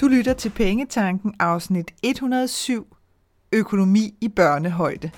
[0.00, 2.96] Du lytter til Pengetanken afsnit 107
[3.52, 5.10] Økonomi i børnehøjde.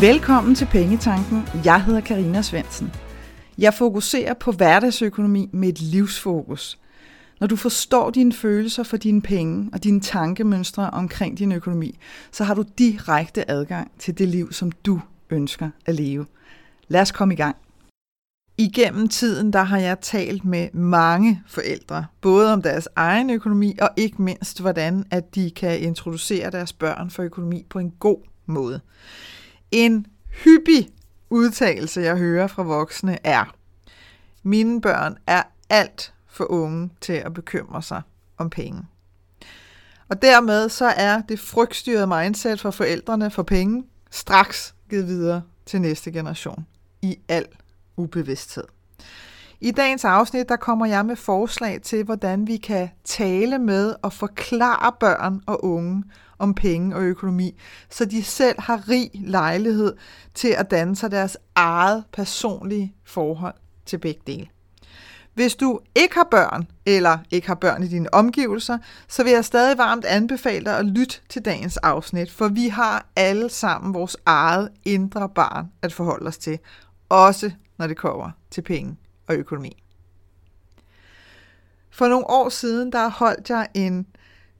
[0.00, 1.42] Velkommen til Pengetanken.
[1.64, 2.92] Jeg hedder Karina Svensen.
[3.58, 6.78] Jeg fokuserer på hverdagsøkonomi med et livsfokus.
[7.40, 11.98] Når du forstår dine følelser for dine penge og dine tankemønstre omkring din økonomi,
[12.32, 16.26] så har du direkte adgang til det liv, som du ønsker at leve.
[16.88, 17.56] Lad os komme i gang.
[18.60, 23.90] Igennem tiden der har jeg talt med mange forældre, både om deres egen økonomi og
[23.96, 28.80] ikke mindst, hvordan at de kan introducere deres børn for økonomi på en god måde.
[29.70, 30.06] En
[30.44, 30.88] hyppig
[31.30, 33.54] udtalelse, jeg hører fra voksne, er,
[34.42, 38.02] mine børn er alt for unge til at bekymre sig
[38.38, 38.82] om penge.
[40.08, 45.80] Og dermed så er det frygtstyrede mindset for forældrene for penge straks givet videre til
[45.80, 46.66] næste generation
[47.02, 47.46] i al
[47.96, 48.64] ubevidsthed.
[49.60, 54.12] I dagens afsnit der kommer jeg med forslag til, hvordan vi kan tale med og
[54.12, 56.04] forklare børn og unge
[56.38, 57.58] om penge og økonomi,
[57.90, 59.96] så de selv har rig lejlighed
[60.34, 63.54] til at danne sig deres eget personlige forhold
[63.86, 64.48] til begge dele.
[65.38, 69.44] Hvis du ikke har børn, eller ikke har børn i dine omgivelser, så vil jeg
[69.44, 74.16] stadig varmt anbefale dig at lytte til dagens afsnit, for vi har alle sammen vores
[74.26, 76.58] eget indre barn at forholde os til,
[77.08, 79.82] også når det kommer til penge og økonomi.
[81.90, 84.06] For nogle år siden, der holdt jeg en,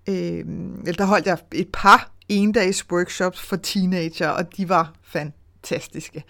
[0.09, 0.45] øh,
[0.87, 6.25] eller der holdt jeg et par endags workshops for teenager, og de var fantastiske.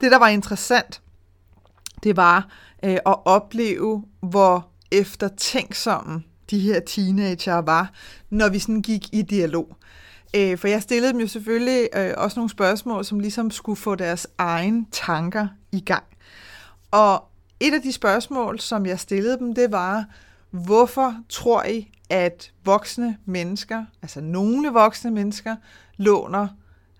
[0.00, 1.02] Det, der var interessant,
[2.02, 2.48] det var
[2.84, 7.90] øh, at opleve, hvor eftertænksomme de her teenager var,
[8.30, 9.76] når vi sådan gik i dialog.
[10.36, 13.94] Øh, for jeg stillede dem jo selvfølgelig øh, også nogle spørgsmål, som ligesom skulle få
[13.94, 16.04] deres egne tanker i gang.
[16.90, 17.24] Og
[17.60, 20.04] et af de spørgsmål, som jeg stillede dem, det var,
[20.50, 25.56] hvorfor tror I, at voksne mennesker, altså nogle voksne mennesker,
[25.96, 26.48] låner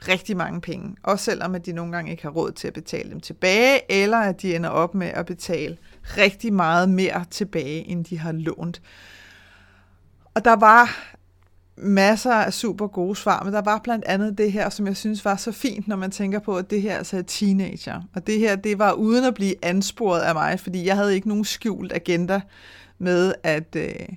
[0.09, 0.97] rigtig mange penge.
[1.03, 4.19] Også selvom at de nogle gange ikke har råd til at betale dem tilbage, eller
[4.19, 8.83] at de ender op med at betale rigtig meget mere tilbage, end de har lånt.
[10.35, 11.13] Og der var
[11.77, 15.25] masser af super gode svar, men der var blandt andet det her, som jeg synes
[15.25, 18.03] var så fint, når man tænker på, at det her altså er teenager.
[18.15, 21.29] Og det her, det var uden at blive ansporet af mig, fordi jeg havde ikke
[21.29, 22.41] nogen skjult agenda
[22.99, 24.09] med, at, øh,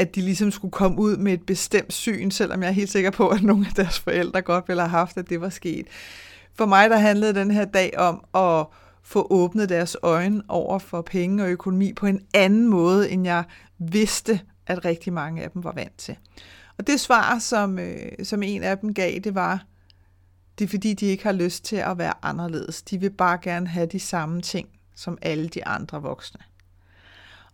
[0.00, 3.10] at de ligesom skulle komme ud med et bestemt syn, selvom jeg er helt sikker
[3.10, 5.86] på, at nogle af deres forældre godt ville have haft, at det var sket.
[6.54, 8.66] For mig der handlede den her dag om at
[9.02, 13.44] få åbnet deres øjne over for penge og økonomi på en anden måde, end jeg
[13.78, 16.16] vidste, at rigtig mange af dem var vant til.
[16.78, 19.64] Og det svar, som, øh, som en af dem gav, det var,
[20.58, 22.82] det er fordi, de ikke har lyst til at være anderledes.
[22.82, 26.40] De vil bare gerne have de samme ting som alle de andre voksne.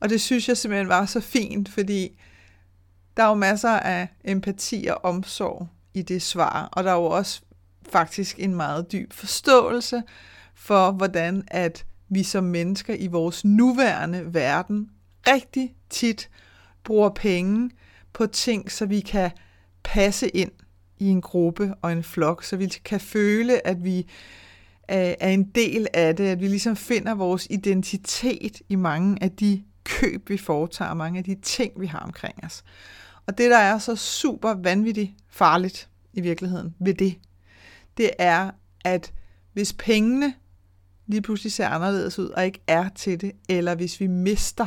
[0.01, 2.19] Og det synes jeg simpelthen var så fint, fordi
[3.17, 7.05] der er jo masser af empati og omsorg i det svar, og der er jo
[7.05, 7.41] også
[7.89, 10.03] faktisk en meget dyb forståelse
[10.55, 14.91] for, hvordan at vi som mennesker i vores nuværende verden
[15.29, 16.31] rigtig tit
[16.85, 17.71] bruger penge
[18.13, 19.31] på ting, så vi kan
[19.83, 20.51] passe ind
[20.99, 23.99] i en gruppe og en flok, så vi kan føle, at vi
[24.91, 29.31] øh, er en del af det, at vi ligesom finder vores identitet i mange af
[29.31, 32.65] de køb, vi foretager, mange af de ting, vi har omkring os.
[33.27, 37.19] Og det, der er så super vanvittigt farligt i virkeligheden ved det,
[37.97, 38.51] det er,
[38.85, 39.13] at
[39.53, 40.35] hvis pengene
[41.07, 44.67] lige pludselig ser anderledes ud og ikke er til det, eller hvis vi mister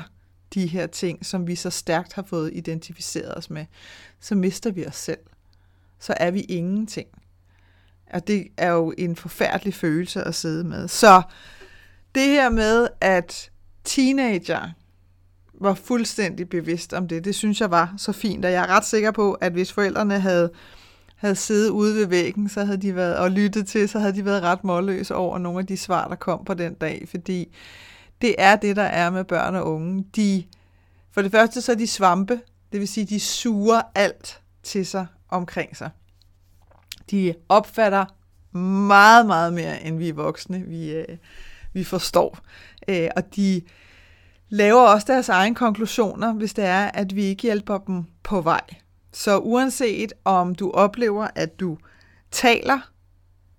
[0.54, 3.66] de her ting, som vi så stærkt har fået identificeret os med,
[4.20, 5.20] så mister vi os selv.
[6.00, 7.08] Så er vi ingenting.
[8.14, 10.88] Og det er jo en forfærdelig følelse at sidde med.
[10.88, 11.22] Så
[12.16, 13.52] det her med, at
[13.84, 14.72] teenager
[15.60, 17.26] var fuldstændig bevidst om det.
[17.26, 20.20] Det synes jeg var så fint, og jeg er ret sikker på, at hvis forældrene
[20.20, 20.52] havde,
[21.16, 24.26] havde siddet ude ved væggen så havde de været, og lyttet til, så havde de
[24.26, 27.56] været ret målløse over nogle af de svar, der kom på den dag, fordi
[28.22, 30.06] det er det, der er med børn og unge.
[30.16, 30.44] De,
[31.12, 32.42] for det første så er de svampe,
[32.72, 35.90] det vil sige, de suger alt til sig omkring sig.
[37.12, 38.06] De opfatter
[38.88, 41.18] meget, meget mere, end vi voksne, vi, øh,
[41.74, 42.38] vi forstår.
[42.88, 43.62] Øh, og de
[44.50, 48.62] laver også deres egne konklusioner, hvis det er, at vi ikke hjælper dem på vej.
[49.12, 51.78] Så uanset om du oplever, at du
[52.32, 52.80] taler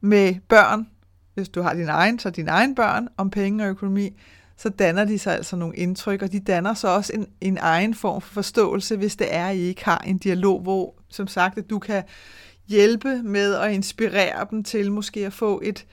[0.01, 0.87] med børn,
[1.35, 4.11] hvis du har din egen, så dine egen børn, om penge og økonomi,
[4.57, 7.95] så danner de sig altså nogle indtryk, og de danner så også en, en egen
[7.95, 11.59] form for forståelse, hvis det er, at I ikke har en dialog, hvor, som sagt,
[11.59, 12.03] at du kan
[12.69, 15.87] hjælpe med at inspirere dem til måske at få et,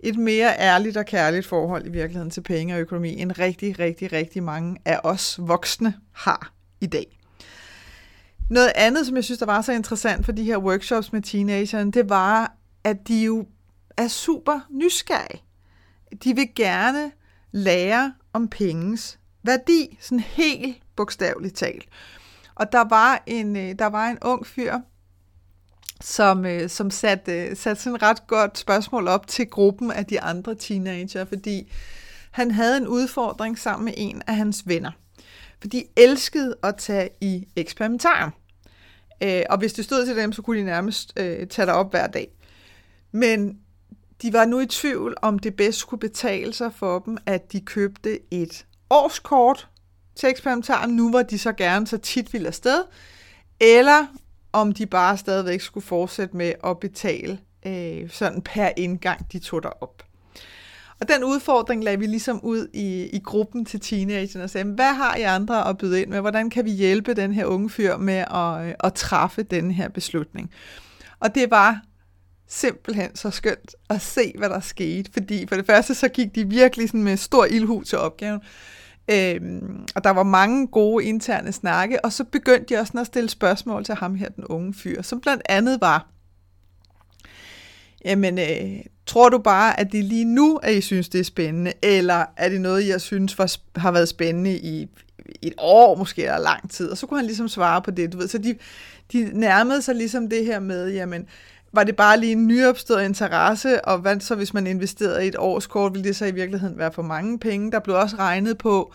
[0.00, 4.12] et mere ærligt og kærligt forhold i virkeligheden til penge og økonomi, end rigtig, rigtig,
[4.12, 7.18] rigtig mange af os voksne har i dag.
[8.50, 11.92] Noget andet, som jeg synes, der var så interessant for de her workshops med teenagerne,
[11.92, 13.46] det var, at de jo
[13.96, 15.42] er super nysgerrige.
[16.24, 17.12] De vil gerne
[17.52, 21.88] lære om pengens værdi, sådan helt bogstaveligt talt.
[22.54, 24.78] Og der var en, øh, der var en ung fyr,
[26.00, 30.06] som, øh, som satte, øh, satte sådan et ret godt spørgsmål op til gruppen af
[30.06, 31.72] de andre teenager, fordi
[32.30, 34.90] han havde en udfordring sammen med en af hans venner.
[35.60, 38.32] For de elskede at tage i eksperimentarium.
[39.22, 42.06] Øh, og hvis det stod til dem, så kunne de nærmest øh, tage op hver
[42.06, 42.28] dag.
[43.12, 43.58] Men
[44.22, 47.60] de var nu i tvivl, om det bedst skulle betale sig for dem, at de
[47.60, 49.68] købte et årskort
[50.16, 52.84] til eksperimentaren, nu hvor de så gerne så tit ville afsted,
[53.60, 54.06] eller
[54.56, 59.62] om de bare stadigvæk skulle fortsætte med at betale øh, sådan per indgang, de tog
[59.62, 60.02] derop.
[61.00, 64.94] Og den udfordring lagde vi ligesom ud i, i gruppen til teenagerne og sagde, hvad
[64.94, 66.20] har I andre at byde ind med?
[66.20, 69.88] Hvordan kan vi hjælpe den her unge fyr med at, øh, at træffe den her
[69.88, 70.50] beslutning?
[71.20, 71.80] Og det var
[72.48, 75.12] simpelthen så skønt at se, hvad der skete.
[75.12, 78.40] Fordi for det første, så gik de virkelig sådan med stor ildhu til opgaven.
[79.10, 83.30] Øhm, og der var mange gode interne snakke, og så begyndte jeg også at stille
[83.30, 86.08] spørgsmål til ham her, den unge fyr, som blandt andet var,
[88.04, 91.72] jamen, øh, tror du bare, at det lige nu, at I synes, det er spændende,
[91.82, 94.88] eller er det noget, jeg synes var, har været spændende i
[95.42, 96.88] et år måske, eller lang tid?
[96.88, 98.28] Og så kunne han ligesom svare på det, du ved.
[98.28, 98.56] Så de,
[99.12, 101.26] de nærmede sig ligesom det her med, jamen,
[101.76, 105.36] var det bare lige en nyopstået interesse, og hvad så hvis man investerede i et
[105.38, 107.72] årskort, ville det så i virkeligheden være for mange penge?
[107.72, 108.92] Der blev også regnet på,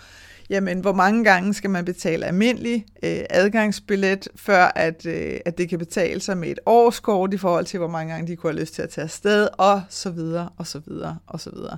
[0.50, 5.70] jamen hvor mange gange skal man betale almindelig øh, adgangsbillet, før at, øh, at det
[5.70, 8.62] kan betale sig med et årskort i forhold til, hvor mange gange de kunne have
[8.62, 11.78] lyst til at tage afsted, og så videre, og så videre, og så videre.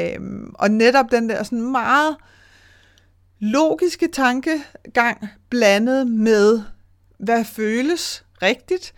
[0.00, 2.16] Øhm, og netop den der sådan meget
[3.40, 6.60] logiske tankegang blandet med,
[7.18, 8.94] hvad føles rigtigt,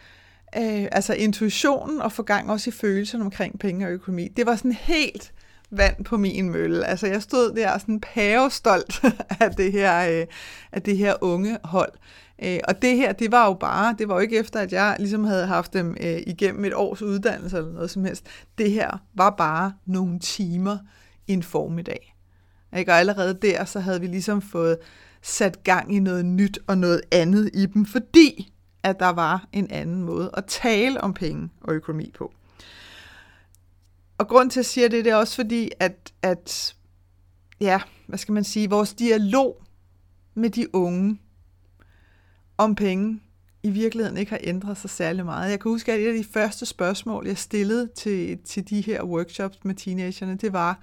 [0.57, 4.29] øh, altså intuitionen og få gang også i følelserne omkring penge og økonomi.
[4.29, 5.33] Det var sådan helt
[5.71, 6.87] vand på min mølle.
[6.87, 9.03] Altså jeg stod der sådan pavestolt
[9.41, 10.27] af det her, øh,
[10.73, 11.93] af det her unge hold.
[12.45, 14.97] Øh, og det her, det var jo bare, det var jo ikke efter, at jeg
[14.99, 18.27] ligesom havde haft dem øh, igennem et års uddannelse eller noget som helst.
[18.59, 20.79] Det her var bare nogle timer
[21.27, 22.17] i en formiddag.
[22.77, 22.93] Ikke?
[22.93, 24.79] Og allerede der, så havde vi ligesom fået
[25.23, 28.53] sat gang i noget nyt og noget andet i dem, fordi
[28.87, 32.35] at der var en anden måde at tale om penge og økonomi på.
[34.19, 36.77] Og grund til at sige det, det er også fordi, at, at
[37.61, 39.63] ja, hvad skal man sige, vores dialog
[40.35, 41.21] med de unge
[42.59, 43.21] om penge
[43.63, 45.51] i virkeligheden ikke har ændret sig særlig meget.
[45.51, 49.03] Jeg kan huske, at et af de første spørgsmål, jeg stillede til, til de her
[49.03, 50.81] workshops med teenagerne, det var,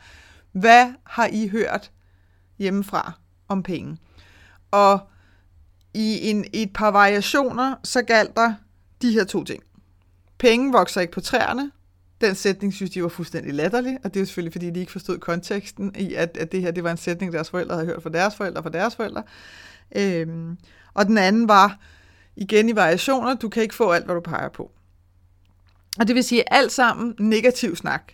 [0.52, 1.92] hvad har I hørt
[2.58, 3.14] hjemmefra
[3.48, 3.98] om penge?
[4.72, 5.00] Og
[5.94, 8.54] i, en, i et par variationer, så galt der
[9.02, 9.64] de her to ting.
[10.38, 11.72] Penge vokser ikke på træerne.
[12.22, 15.18] Den sætning synes de var fuldstændig latterlig, og det er selvfølgelig, fordi de ikke forstod
[15.18, 18.10] konteksten i, at, at det her det var en sætning, deres forældre havde hørt fra
[18.10, 19.24] deres forældre og fra deres forældre.
[19.96, 20.58] Øhm,
[20.94, 21.80] og den anden var,
[22.36, 24.72] igen i variationer, du kan ikke få alt, hvad du peger på.
[26.00, 28.14] Og det vil sige alt sammen negativ snak,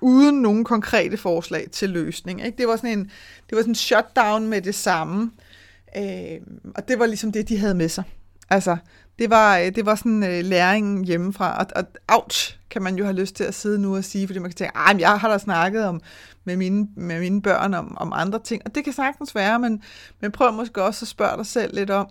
[0.00, 2.46] uden nogen konkrete forslag til løsning.
[2.46, 2.58] Ikke?
[2.58, 3.04] Det var sådan en
[3.50, 5.22] det var sådan en shutdown med det samme.
[5.22, 5.47] Øh,
[5.96, 6.40] Øh,
[6.74, 8.04] og det var ligesom det, de havde med sig.
[8.50, 8.76] Altså,
[9.18, 11.58] det var, øh, det var sådan øh, læringen hjemmefra.
[11.58, 14.38] Og, og ouch, kan man jo have lyst til at sidde nu og sige, fordi
[14.38, 16.00] man kan tænke, at jeg har da snakket om,
[16.44, 18.62] med, mine, med mine børn om, om andre ting.
[18.64, 19.82] Og det kan sagtens være, men,
[20.20, 22.08] men prøv måske også at spørge dig selv lidt om,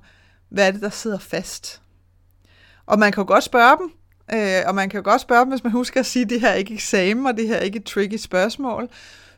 [0.49, 1.81] hvad er det, der sidder fast?
[2.85, 3.91] Og man kan jo godt spørge dem,
[4.33, 6.41] øh, og man kan jo godt spørge dem, hvis man husker at sige, at det
[6.41, 8.89] her er ikke eksamen, og det her er ikke et tricky spørgsmål.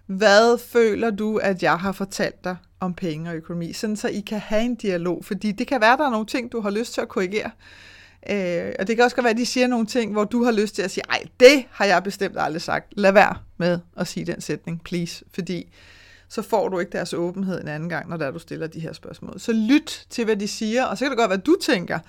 [0.09, 4.19] Hvad føler du, at jeg har fortalt dig om penge og økonomi, sådan så I
[4.19, 6.93] kan have en dialog, fordi det kan være, der er nogle ting, du har lyst
[6.93, 7.51] til at korrigere.
[8.29, 10.51] Øh, og det kan også godt være, at de siger nogle ting, hvor du har
[10.51, 12.85] lyst til at sige, ej, det har jeg bestemt aldrig sagt.
[12.91, 15.73] Lad være med at sige den sætning, please, fordi
[16.29, 18.93] så får du ikke deres åbenhed en anden gang, når der du stiller de her
[18.93, 19.39] spørgsmål.
[19.39, 21.99] Så lyt til, hvad de siger, og så kan det godt være, at du tænker,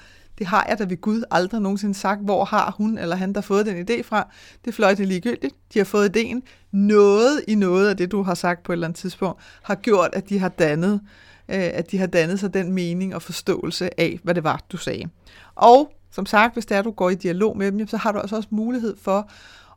[0.40, 2.20] det har jeg da ved Gud aldrig nogensinde sagt.
[2.24, 4.28] Hvor har hun eller han der fået den idé fra?
[4.64, 5.54] Det fløjte ligegyldigt.
[5.74, 6.40] De har fået idéen.
[6.72, 10.10] Noget i noget af det, du har sagt på et eller andet tidspunkt, har gjort,
[10.12, 11.00] at de har dannet,
[11.48, 14.76] øh, at de har dannet sig den mening og forståelse af, hvad det var, du
[14.76, 15.08] sagde.
[15.54, 18.18] Og som sagt, hvis det er, du går i dialog med dem, så har du
[18.18, 19.30] altså også mulighed for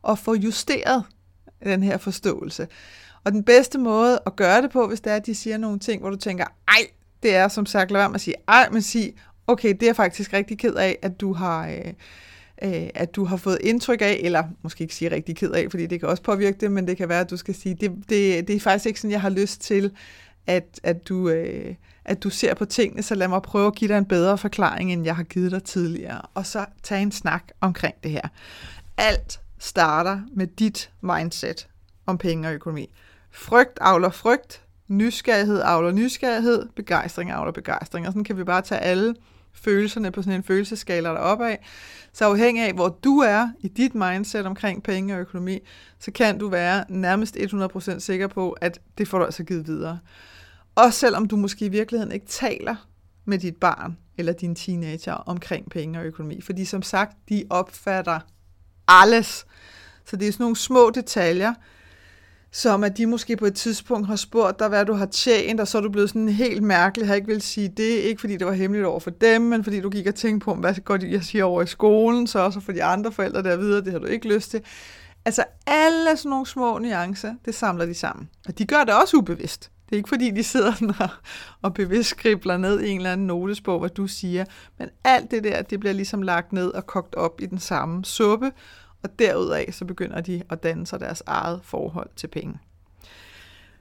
[0.08, 1.04] at få justeret
[1.64, 2.68] den her forståelse.
[3.24, 5.78] Og den bedste måde at gøre det på, hvis det er, at de siger nogle
[5.78, 6.86] ting, hvor du tænker, ej,
[7.22, 9.14] det er som sagt, lad være med at sige ej, men sig,
[9.46, 11.92] okay, det er jeg faktisk rigtig ked af, at du har, øh,
[12.62, 15.86] øh, at du har fået indtryk af, eller måske ikke sige rigtig ked af, fordi
[15.86, 18.48] det kan også påvirke det, men det kan være, at du skal sige, det, det,
[18.48, 19.92] det er faktisk ikke sådan, jeg har lyst til,
[20.46, 21.74] at, at, du, øh,
[22.04, 24.92] at du ser på tingene, så lad mig prøve at give dig en bedre forklaring,
[24.92, 28.28] end jeg har givet dig tidligere, og så tage en snak omkring det her.
[28.96, 31.68] Alt starter med dit mindset
[32.06, 32.90] om penge og økonomi.
[33.30, 38.06] Frygt avler frygt, nysgerrighed avler nysgerrighed, begejstring avler begejstring.
[38.06, 39.14] Og sådan kan vi bare tage alle
[39.54, 41.66] følelserne på sådan en følelseskala deroppe af.
[42.12, 45.58] Så afhængig af, hvor du er i dit mindset omkring penge og økonomi,
[45.98, 49.98] så kan du være nærmest 100% sikker på, at det får du altså givet videre.
[50.74, 52.88] Også selvom du måske i virkeligheden ikke taler
[53.24, 56.40] med dit barn eller din teenager omkring penge og økonomi.
[56.40, 58.20] Fordi som sagt, de opfatter
[58.88, 59.46] alles.
[60.04, 61.54] Så det er sådan nogle små detaljer,
[62.54, 65.68] som at de måske på et tidspunkt har spurgt dig, hvad du har tjent, og
[65.68, 68.46] så er du blevet sådan helt mærkelig, har ikke vil sige det, ikke fordi det
[68.46, 71.12] var hemmeligt over for dem, men fordi du gik og tænkte på, hvad går de,
[71.12, 73.98] jeg siger over i skolen, så også for de andre forældre der videre, det har
[73.98, 74.60] du ikke lyst til.
[75.24, 78.28] Altså alle sådan nogle små nuancer, det samler de sammen.
[78.48, 79.70] Og de gør det også ubevidst.
[79.86, 81.08] Det er ikke fordi, de sidder og,
[81.62, 84.44] og bevidst skribler ned i en eller anden notesbog, hvad du siger,
[84.78, 88.04] men alt det der, det bliver ligesom lagt ned og kogt op i den samme
[88.04, 88.52] suppe,
[89.04, 92.58] og derudaf så begynder de at danne sig deres eget forhold til penge.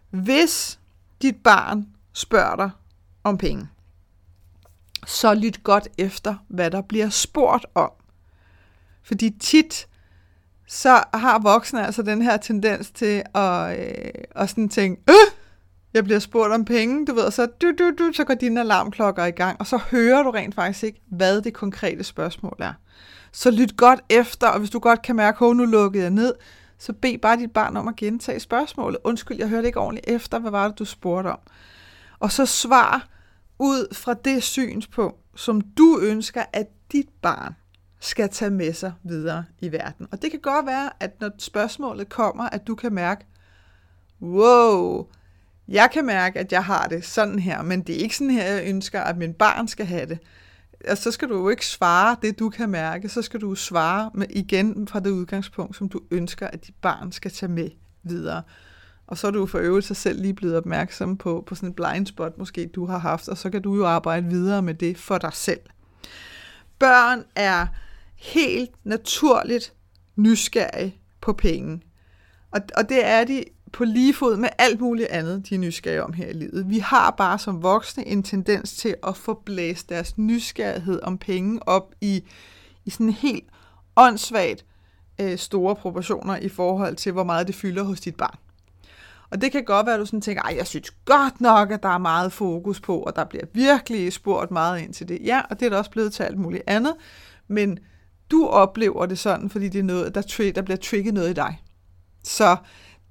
[0.09, 0.79] Hvis
[1.21, 2.69] dit barn spørger dig
[3.23, 3.67] om penge,
[5.05, 7.91] så lyt godt efter, hvad der bliver spurgt om.
[9.03, 9.87] Fordi tit,
[10.67, 15.33] så har voksne altså den her tendens til at, øh, at sådan tænke, øh,
[15.93, 19.25] jeg bliver spurgt om penge, du ved, så, du, du, du, så går dine alarmklokker
[19.25, 22.73] i gang, og så hører du rent faktisk ikke, hvad det konkrete spørgsmål er.
[23.33, 26.33] Så lyt godt efter, og hvis du godt kan mærke, at nu lukkede jeg ned,
[26.77, 28.99] så bed bare dit barn om at gentage spørgsmålet.
[29.03, 31.39] Undskyld, jeg hørte ikke ordentligt efter, hvad var det, du spurgte om?
[32.19, 33.07] Og så svar
[33.59, 37.55] ud fra det synspunkt, som du ønsker, at dit barn
[37.99, 40.07] skal tage med sig videre i verden.
[40.11, 43.25] Og det kan godt være, at når spørgsmålet kommer, at du kan mærke,
[44.21, 45.07] wow,
[45.67, 48.43] jeg kan mærke, at jeg har det sådan her, men det er ikke sådan her,
[48.43, 50.19] jeg ønsker, at min barn skal have det
[50.83, 53.09] altså, så skal du jo ikke svare det, du kan mærke.
[53.09, 57.11] Så skal du svare med, igen fra det udgangspunkt, som du ønsker, at dit barn
[57.11, 57.69] skal tage med
[58.03, 58.41] videre.
[59.07, 61.75] Og så er du for øvrigt sig selv lige blevet opmærksom på, på sådan et
[61.75, 64.97] blind spot, måske du har haft, og så kan du jo arbejde videre med det
[64.97, 65.59] for dig selv.
[66.79, 67.67] Børn er
[68.15, 69.73] helt naturligt
[70.15, 71.81] nysgerrige på penge.
[72.51, 76.03] Og, og det er de på lige fod med alt muligt andet, de er nysgerrige
[76.03, 76.69] om her i livet.
[76.69, 81.95] Vi har bare som voksne en tendens til at forblæse deres nysgerrighed om penge op
[82.01, 82.23] i,
[82.85, 83.45] i sådan helt
[83.95, 84.65] åndssvagt
[85.21, 88.37] øh, store proportioner i forhold til, hvor meget det fylder hos dit barn.
[89.29, 91.83] Og det kan godt være, at du sådan tænker, at jeg synes godt nok, at
[91.83, 95.19] der er meget fokus på, og der bliver virkelig spurgt meget ind til det.
[95.23, 96.93] Ja, og det er da også blevet til alt muligt andet,
[97.47, 97.79] men
[98.31, 101.61] du oplever det sådan, fordi det er noget, der, der bliver trigget noget i dig.
[102.23, 102.57] Så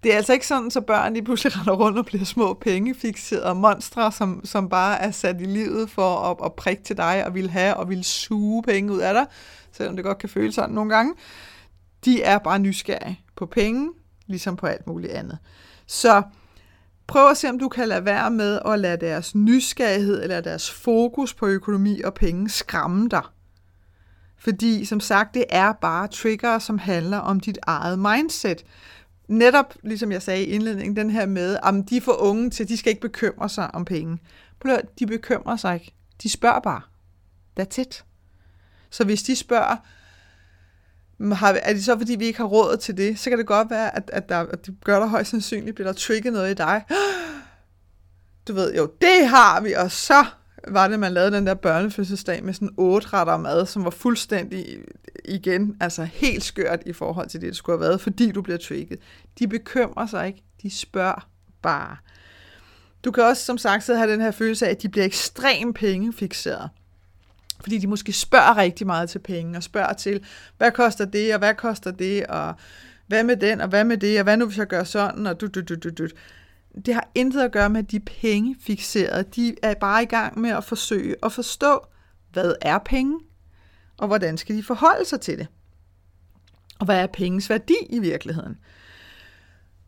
[0.02, 3.54] det er altså ikke sådan, så børn lige pludselig render rundt og bliver små pengefixerede
[3.54, 7.35] monstre, som, som bare er sat i livet for at, at prikke til dig og
[7.35, 9.26] vil have og vil suge penge ud af dig,
[9.73, 11.14] selvom det godt kan føles sådan nogle gange.
[12.04, 13.90] De er bare nysgerrige på penge,
[14.26, 15.38] ligesom på alt muligt andet.
[15.87, 16.23] Så
[17.06, 20.71] prøv at se, om du kan lade være med at lade deres nysgerrighed eller deres
[20.71, 23.23] fokus på økonomi og penge skræmme dig.
[24.38, 28.64] Fordi som sagt, det er bare trigger, som handler om dit eget mindset
[29.33, 32.77] netop, ligesom jeg sagde i indledningen, den her med, at de får unge til, de
[32.77, 34.19] skal ikke bekymre sig om penge.
[34.99, 35.95] De bekymrer sig ikke.
[36.23, 36.81] De spørger bare.
[37.61, 38.05] That's it.
[38.91, 39.77] Så hvis de spørger,
[41.35, 43.71] har, er det så, fordi vi ikke har råd til det, så kan det godt
[43.71, 46.55] være, at, at, der, at det gør dig højst sandsynligt, bliver der trigget noget i
[46.55, 46.85] dig.
[48.49, 50.25] Du ved, jo, det har vi, og så
[50.69, 54.78] var det, man lavede den der børnefødselsdag med sådan otte retter mad, som var fuldstændig
[55.25, 58.59] igen, altså helt skørt i forhold til det, det skulle have været, fordi du bliver
[58.59, 58.99] trigget.
[59.38, 61.28] De bekymrer sig ikke, de spørger
[61.62, 61.97] bare.
[63.04, 65.76] Du kan også som sagt sidde have den her følelse af, at de bliver ekstremt
[65.76, 66.71] pengefixeret.
[67.61, 70.25] Fordi de måske spørger rigtig meget til penge, og spørger til,
[70.59, 72.54] hvad koster det, og hvad koster det, og
[73.07, 75.40] hvad med den, og hvad med det, og hvad nu hvis jeg gør sådan, og
[75.40, 76.09] du, du, du, du, du
[76.87, 79.25] det har intet at gøre med, at de er pengefixerede.
[79.37, 81.87] De er bare i gang med at forsøge at forstå,
[82.33, 83.21] hvad er penge,
[83.99, 85.47] og hvordan skal de forholde sig til det.
[86.79, 88.57] Og hvad er penges værdi i virkeligheden?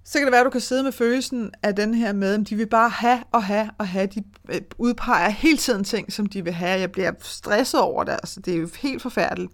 [0.04, 2.48] Så kan det være, at du kan sidde med følelsen af den her med, at
[2.48, 4.06] de vil bare have og have og have.
[4.06, 6.80] De øh, udpeger hele tiden ting, som de vil have.
[6.80, 9.52] Jeg bliver stresset over det, altså det er jo helt forfærdeligt.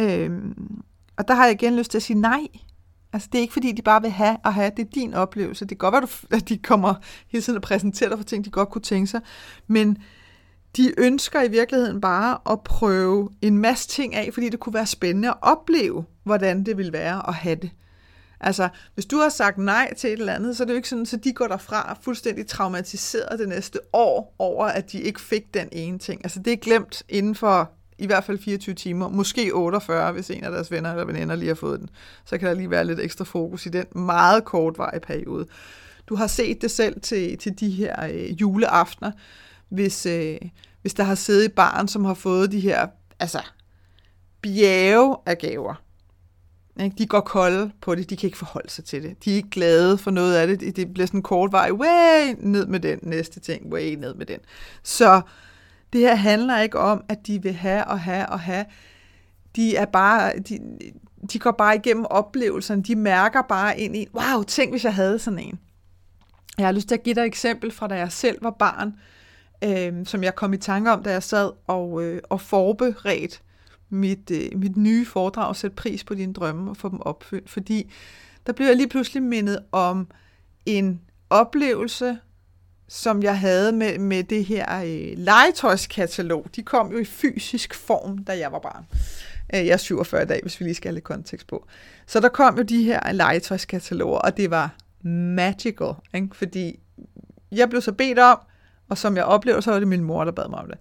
[0.00, 0.82] Øhm,
[1.16, 2.46] og der har jeg igen lyst til at sige nej.
[3.12, 4.70] Altså, det er ikke fordi, de bare vil have og have.
[4.76, 5.64] Det er din oplevelse.
[5.64, 5.94] Det kan godt
[6.30, 6.94] være, at de kommer
[7.28, 9.20] hele tiden og præsenterer dig for ting, de godt kunne tænke sig.
[9.66, 9.98] Men
[10.76, 14.86] de ønsker i virkeligheden bare at prøve en masse ting af, fordi det kunne være
[14.86, 17.70] spændende at opleve, hvordan det ville være at have det.
[18.40, 20.88] Altså, hvis du har sagt nej til et eller andet, så er det jo ikke
[20.88, 25.54] sådan, at de går derfra fuldstændig traumatiseret det næste år over, at de ikke fik
[25.54, 26.20] den ene ting.
[26.24, 30.44] Altså, det er glemt inden for i hvert fald 24 timer, måske 48, hvis en
[30.44, 31.88] af deres venner eller veninder lige har fået den.
[32.24, 35.46] Så kan der lige være lidt ekstra fokus i den meget kortvarige periode.
[36.08, 39.12] Du har set det selv til, til de her øh, juleaftener,
[39.68, 40.38] hvis, øh,
[40.82, 42.86] hvis der har siddet et barn, som har fået de her
[43.20, 43.40] altså,
[44.42, 45.74] bjerge af gaver.
[46.80, 46.96] Ikke?
[46.98, 49.24] De går kolde på det, de kan ikke forholde sig til det.
[49.24, 50.76] De er ikke glade for noget af det.
[50.76, 54.26] Det bliver sådan en kort vej, way, ned med den næste ting, way, ned med
[54.26, 54.38] den.
[54.82, 55.20] Så
[55.92, 58.64] det her handler ikke om, at de vil have og have og have.
[59.56, 60.58] De er bare, de,
[61.32, 62.82] de går bare igennem oplevelserne.
[62.82, 65.58] De mærker bare ind i, wow, tænk hvis jeg havde sådan en.
[66.58, 68.94] Jeg har lyst til at give dig et eksempel fra da jeg selv var barn,
[69.64, 73.38] øh, som jeg kom i tanke om, da jeg sad og, øh, og forberedte
[73.88, 77.50] mit, øh, mit nye foredrag, Sæt pris på dine drømme og få dem opfyldt.
[77.50, 77.92] Fordi
[78.46, 80.08] der blev jeg lige pludselig mindet om
[80.66, 82.18] en oplevelse,
[82.92, 86.46] som jeg havde med, med det her øh, legetøjskatalog.
[86.56, 88.86] De kom jo i fysisk form, da jeg var barn.
[89.54, 91.66] Øh, jeg er 47 i dag, hvis vi lige skal have lidt kontekst på.
[92.06, 94.74] Så der kom jo de her legetøjskataloger, og det var
[95.08, 96.28] magical, ikke?
[96.32, 96.80] fordi
[97.52, 98.38] jeg blev så bedt om,
[98.88, 100.78] og som jeg oplevede, så var det min mor, der bad mig om det,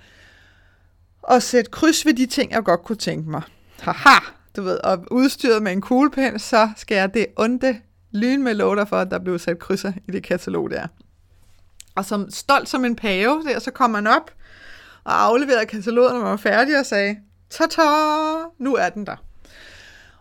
[1.21, 3.41] og sætte kryds ved de ting, jeg godt kunne tænke mig.
[3.79, 4.19] Haha,
[4.55, 8.85] du ved, og udstyret med en kuglepen, så skal jeg det onde lyn med låter
[8.85, 10.87] for, at der blev sat krydser i det katalog der.
[11.96, 14.31] Og som stolt som en pave, der, så kom han op
[15.03, 17.17] og afleverede kataloget, når man var færdig, og sagde,
[17.50, 17.81] ta-ta,
[18.58, 19.15] nu er den der.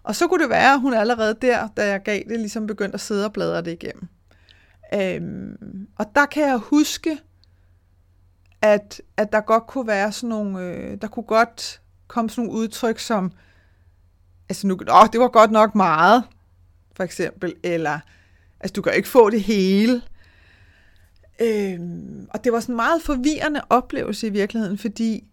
[0.03, 2.95] Og så kunne det være, at hun allerede der, da jeg gav det, ligesom begyndte
[2.95, 4.09] at sidde og bladre det igennem.
[4.95, 7.19] Øhm, og der kan jeg huske,
[8.63, 12.61] at, at der godt kunne være sådan nogle, øh, der kunne godt komme sådan nogle
[12.61, 13.33] udtryk som,
[14.49, 16.25] altså nu, åh, det var godt nok meget,
[16.97, 17.99] for eksempel, eller,
[18.61, 20.03] altså du kan ikke få det hele.
[21.40, 25.24] Øhm, og det var sådan en meget forvirrende oplevelse i virkeligheden, fordi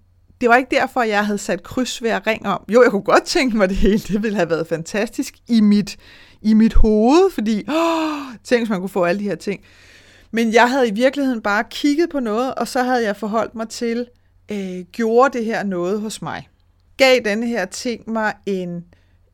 [0.42, 2.64] det var ikke derfor, jeg havde sat kryds ved at ringe om.
[2.70, 4.00] Jo, jeg kunne godt tænke mig det hele.
[4.00, 5.98] Det ville have været fantastisk i mit,
[6.42, 9.62] i mit hoved, fordi åh, tænk, hvis man kunne få alle de her ting.
[10.32, 13.70] Men jeg havde i virkeligheden bare kigget på noget, og så havde jeg forholdt mig
[13.70, 14.08] til,
[14.52, 16.50] øh, gjorde det her noget hos mig?
[16.98, 18.86] Gav denne her ting mig en,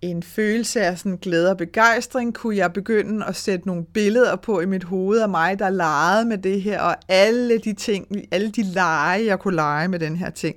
[0.01, 2.33] en følelse af sådan glæde og begejstring?
[2.33, 6.25] Kunne jeg begynde at sætte nogle billeder på i mit hoved af mig, der legede
[6.25, 10.15] med det her, og alle de ting, alle de lege, jeg kunne lege med den
[10.15, 10.55] her ting?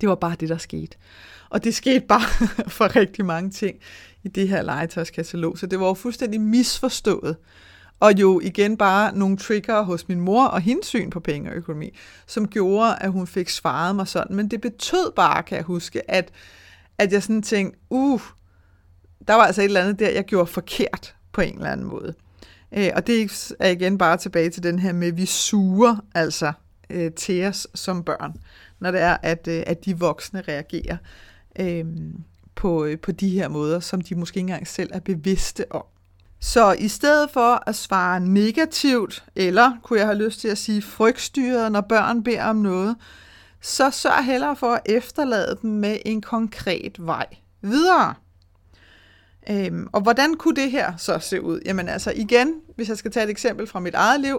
[0.00, 0.96] Det var bare det, der skete.
[1.50, 3.76] Og det skete bare for rigtig mange ting
[4.22, 7.36] i det her legetøjskatalog, så det var jo fuldstændig misforstået.
[8.00, 11.56] Og jo igen bare nogle trigger hos min mor og hendes syn på penge og
[11.56, 11.90] økonomi,
[12.26, 14.36] som gjorde, at hun fik svaret mig sådan.
[14.36, 16.30] Men det betød bare, kan jeg huske, at,
[16.98, 18.20] at jeg sådan tænkte, uh,
[19.28, 22.14] der var altså et eller andet der, jeg gjorde forkert på en eller anden måde.
[22.76, 26.52] Øh, og det er igen bare tilbage til den her med, at vi suger altså
[26.90, 28.34] øh, til os som børn,
[28.80, 30.96] når det er, at, øh, at de voksne reagerer
[31.60, 31.84] øh,
[32.54, 35.84] på, øh, på de her måder, som de måske ikke engang selv er bevidste om.
[36.40, 40.82] Så i stedet for at svare negativt, eller kunne jeg have lyst til at sige
[40.82, 42.96] frygtstyret, når børn beder om noget,
[43.60, 47.26] så sørg hellere for at efterlade dem med en konkret vej
[47.62, 48.14] videre.
[49.50, 51.60] Øhm, og hvordan kunne det her så se ud?
[51.64, 54.38] Jamen altså igen, hvis jeg skal tage et eksempel fra mit eget liv,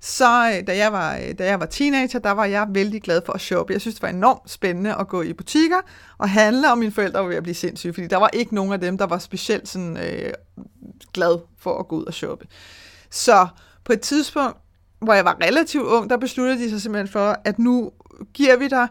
[0.00, 3.22] så øh, da jeg var, øh, da jeg var teenager, der var jeg vældig glad
[3.26, 3.72] for at shoppe.
[3.72, 5.76] Jeg synes, det var enormt spændende at gå i butikker
[6.18, 8.72] og handle, og mine forældre var ved at blive sindssyge, fordi der var ikke nogen
[8.72, 10.32] af dem, der var specielt sådan, øh,
[11.12, 12.46] glad for at gå ud og shoppe.
[13.10, 13.46] Så
[13.84, 14.56] på et tidspunkt,
[15.00, 17.90] hvor jeg var relativt ung, der besluttede de sig simpelthen for, at nu
[18.34, 18.88] giver vi dig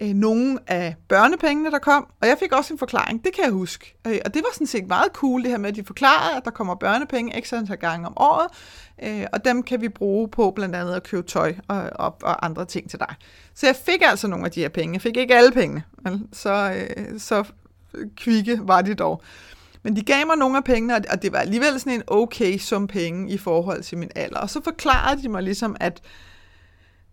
[0.00, 3.52] øh, nogle af børnepengene, der kom, og jeg fik også en forklaring, det kan jeg
[3.52, 3.96] huske.
[4.06, 6.44] Øh, og det var sådan set meget cool, det her med, at de forklarede, at
[6.44, 8.46] der kommer børnepenge ekstra antal gange om året,
[9.02, 12.44] øh, og dem kan vi bruge på blandt andet at købe tøj og, og, og
[12.44, 13.14] andre ting til dig.
[13.54, 14.94] Så jeg fik altså nogle af de her penge.
[14.94, 15.82] Jeg fik ikke alle pengene,
[16.32, 17.44] så, øh, så
[18.16, 19.22] kvikke var de dog.
[19.82, 22.86] Men de gav mig nogle af pengene, og det var alligevel sådan en okay sum
[22.86, 24.38] penge i forhold til min alder.
[24.38, 26.02] Og så forklarede de mig ligesom, at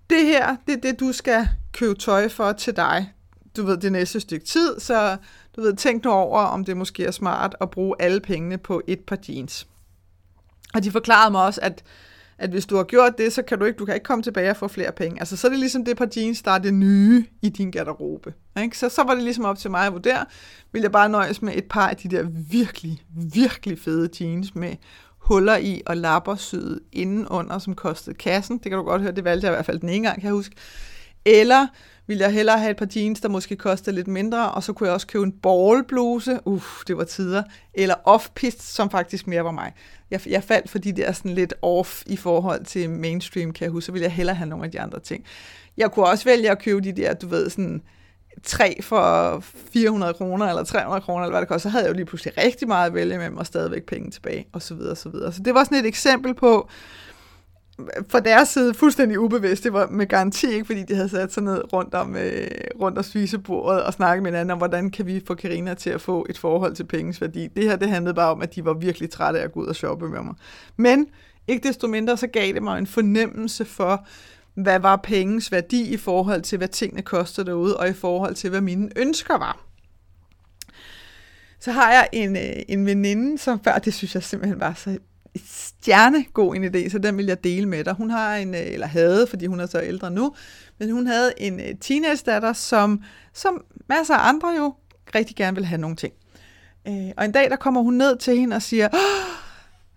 [0.09, 3.13] det her, det er det, du skal købe tøj for til dig,
[3.57, 5.17] du ved, det næste stykke tid, så
[5.55, 8.81] du ved, tænk nu over, om det måske er smart at bruge alle pengene på
[8.87, 9.67] et par jeans.
[10.73, 11.83] Og de forklarede mig også, at,
[12.37, 14.49] at hvis du har gjort det, så kan du ikke, du kan ikke komme tilbage
[14.49, 15.19] og få flere penge.
[15.19, 18.33] Altså, så er det ligesom det par jeans, der er det nye i din garderobe.
[18.61, 18.77] Ikke?
[18.77, 20.25] Så, så var det ligesom op til mig at vurdere,
[20.71, 24.75] vil jeg bare nøjes med et par af de der virkelig, virkelig fede jeans med
[25.29, 28.57] huller i og lapper syet indenunder, som kostede kassen.
[28.57, 30.25] Det kan du godt høre, det valgte jeg i hvert fald den ene gang, kan
[30.25, 30.55] jeg huske.
[31.25, 31.67] Eller
[32.07, 34.87] vil jeg hellere have et par jeans, der måske kostede lidt mindre, og så kunne
[34.87, 36.39] jeg også købe en ballbluse.
[36.45, 37.43] Uff, det var tider.
[37.73, 39.73] Eller off som faktisk mere var mig.
[40.11, 43.71] Jeg, jeg faldt fordi det er sådan lidt off i forhold til mainstream, kan jeg
[43.71, 43.85] huske.
[43.85, 45.25] Så ville jeg hellere have nogle af de andre ting.
[45.77, 47.81] Jeg kunne også vælge at købe de der, du ved, sådan
[48.43, 49.39] tre for
[49.73, 52.34] 400 kroner eller 300 kroner, eller hvad det koster, så havde jeg jo lige pludselig
[52.38, 55.34] rigtig meget at vælge med, og stadigvæk penge tilbage, og så videre, og så videre.
[55.34, 56.69] Så det var sådan et eksempel på,
[58.10, 59.63] fra deres side fuldstændig ubevidst.
[59.63, 62.47] Det var med garanti ikke, fordi de havde sat sig ned rundt om, øh,
[62.82, 66.02] rundt om spisebordet og snakket med hinanden om, hvordan kan vi få Karina til at
[66.02, 67.47] få et forhold til penges værdi.
[67.47, 69.67] Det her det handlede bare om, at de var virkelig trætte af at gå ud
[69.67, 70.34] og shoppe med mig.
[70.78, 71.08] Men
[71.47, 74.06] ikke desto mindre, så gav det mig en fornemmelse for,
[74.61, 78.49] hvad var pengens værdi i forhold til, hvad tingene koster derude, og i forhold til,
[78.49, 79.65] hvad mine ønsker var.
[81.59, 84.97] Så har jeg en, øh, en veninde, som før, det synes jeg simpelthen var så
[85.45, 87.93] stjernegod en idé, så den vil jeg dele med dig.
[87.93, 90.35] Hun har en, øh, eller havde, fordi hun er så ældre nu,
[90.79, 94.73] men hun havde en øh, teenage-datter, som, som masser af andre jo
[95.15, 96.13] rigtig gerne vil have nogle ting.
[97.17, 98.89] Og en dag, der kommer hun ned til hende og siger,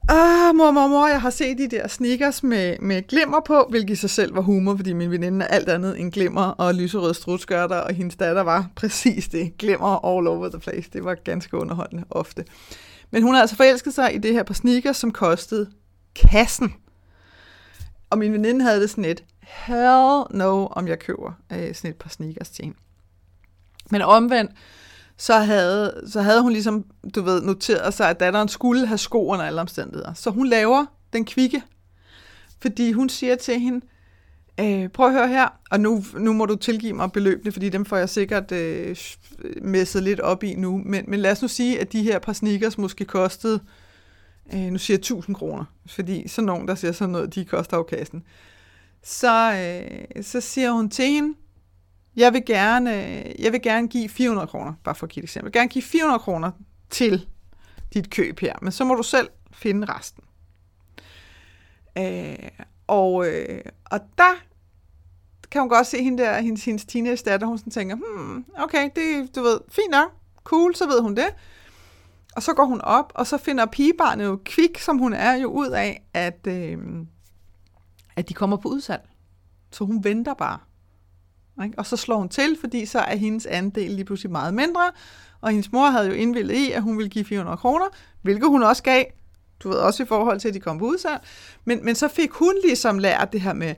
[0.08, 3.90] Ah, mor, mor, mor, jeg har set de der sneakers med, med glimmer på, hvilket
[3.90, 7.14] i sig selv var humor, fordi min veninde er alt andet end glimmer og lyserøde
[7.14, 9.58] strutskørter, og hendes datter var præcis det.
[9.58, 10.90] Glimmer all over the place.
[10.92, 12.44] Det var ganske underholdende ofte.
[13.10, 15.70] Men hun har altså forelsket sig i det her par sneakers, som kostede
[16.14, 16.74] kassen.
[18.10, 21.96] Og min veninde havde det sådan et, hell no, om jeg køber øh, sådan et
[21.96, 22.78] par sneakers til hende.
[23.90, 24.50] Men omvendt,
[25.22, 29.26] så havde, så havde hun ligesom, du ved, noteret sig, at datteren skulle have sko
[29.26, 30.14] under alle omstændigheder.
[30.14, 31.62] Så hun laver den kvikke,
[32.62, 33.86] fordi hun siger til hende,
[34.60, 37.84] øh, prøv at høre her, og nu, nu må du tilgive mig beløbene, fordi dem
[37.84, 38.96] får jeg sikkert øh,
[39.62, 42.32] messet lidt op i nu, men, men lad os nu sige, at de her par
[42.32, 43.60] sneakers måske kostede,
[44.54, 47.76] øh, nu siger jeg 1000 kroner, fordi sådan nogen, der siger sådan noget, de koster
[47.76, 48.20] afkassen.
[48.20, 48.22] kassen.
[49.02, 49.52] Så,
[50.16, 51.34] øh, så siger hun til hende,
[52.16, 55.24] jeg vil gerne, øh, jeg vil gerne give 400 kroner, bare for at give et
[55.24, 55.46] eksempel.
[55.46, 56.50] Jeg vil gerne give 400 kroner
[56.90, 57.28] til
[57.94, 60.24] dit køb her, men så må du selv finde resten.
[61.98, 62.48] Øh,
[62.86, 64.42] og, øh, og der
[65.50, 68.90] kan hun godt se hende der, hendes, hendes teenage datter, hun sådan tænker, hmm, okay,
[68.96, 70.12] det, du ved, fint nok,
[70.44, 71.34] cool, så ved hun det.
[72.36, 75.48] Og så går hun op, og så finder pigebarnet jo kvik, som hun er, jo
[75.48, 76.78] ud af, at, øh,
[78.16, 79.08] at de kommer på udsalg.
[79.70, 80.58] Så hun venter bare.
[81.64, 81.78] Ikke?
[81.78, 84.90] Og så slår hun til, fordi så er hendes andel lige pludselig meget mindre,
[85.40, 87.86] og hendes mor havde jo indvildet i, at hun ville give 400 kroner,
[88.22, 89.04] hvilket hun også gav,
[89.62, 91.20] du ved også i forhold til, at de kom på udsalg.
[91.64, 93.74] Men, men så fik hun ligesom lært det her med,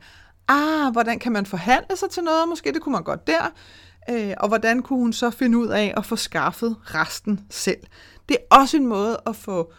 [0.48, 3.52] ah, hvordan kan man forhandle sig til noget, måske det kunne man godt der,
[4.10, 7.80] øh, og hvordan kunne hun så finde ud af at få skaffet resten selv.
[8.28, 9.72] Det er også en måde at få,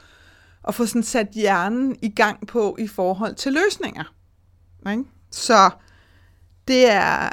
[0.68, 4.14] at få sådan sat hjernen i gang på i forhold til løsninger.
[4.90, 5.04] Ikke?
[5.32, 5.70] Så
[6.68, 7.30] det er,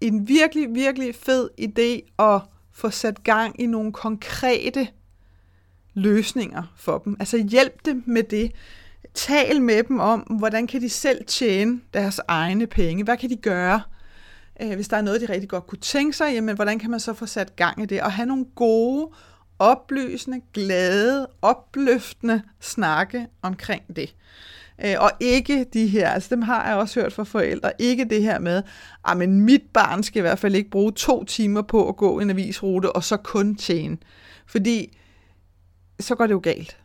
[0.00, 2.40] en virkelig, virkelig fed idé at
[2.72, 4.88] få sat gang i nogle konkrete
[5.94, 7.16] løsninger for dem.
[7.20, 8.52] Altså hjælp dem med det.
[9.14, 13.04] Tal med dem om, hvordan kan de selv tjene deres egne penge.
[13.04, 13.82] Hvad kan de gøre?
[14.62, 17.00] Øh, hvis der er noget, de rigtig godt kunne tænke sig, jamen, hvordan kan man
[17.00, 18.02] så få sat gang i det?
[18.02, 19.10] Og have nogle gode,
[19.58, 24.14] oplysende, glade, opløftende snakke omkring det.
[24.84, 28.22] Øh, og ikke de her, altså dem har jeg også hørt fra forældre, ikke det
[28.22, 28.64] her med, at
[29.04, 32.20] ah, men mit barn skal i hvert fald ikke bruge to timer på at gå
[32.20, 33.96] en avisrute, og så kun tjene.
[34.46, 34.98] Fordi
[36.00, 36.76] så går det jo galt.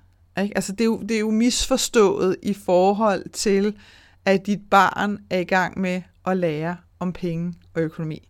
[0.41, 0.55] Ikke?
[0.55, 3.77] Altså det er, jo, det er jo misforstået i forhold til,
[4.25, 8.29] at dit barn er i gang med at lære om penge og økonomi.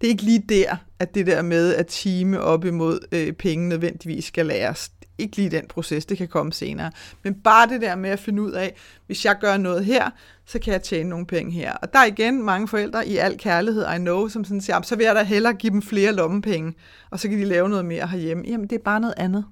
[0.00, 3.68] Det er ikke lige der, at det der med at time op imod øh, penge
[3.68, 6.90] nødvendigvis skal læres ikke lige den proces, det kan komme senere.
[7.22, 10.10] Men bare det der med at finde ud af, hvis jeg gør noget her,
[10.46, 11.72] så kan jeg tjene nogle penge her.
[11.72, 14.96] Og der er igen mange forældre i al kærlighed, I know, som sådan siger, så
[14.96, 16.74] vil jeg da hellere give dem flere lommepenge,
[17.10, 18.44] og så kan de lave noget mere herhjemme.
[18.46, 19.44] Jamen, det er bare noget andet.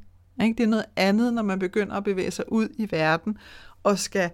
[0.43, 0.55] Ikke?
[0.59, 3.39] Det er noget andet, når man begynder at bevæge sig ud i verden,
[3.83, 4.31] og skal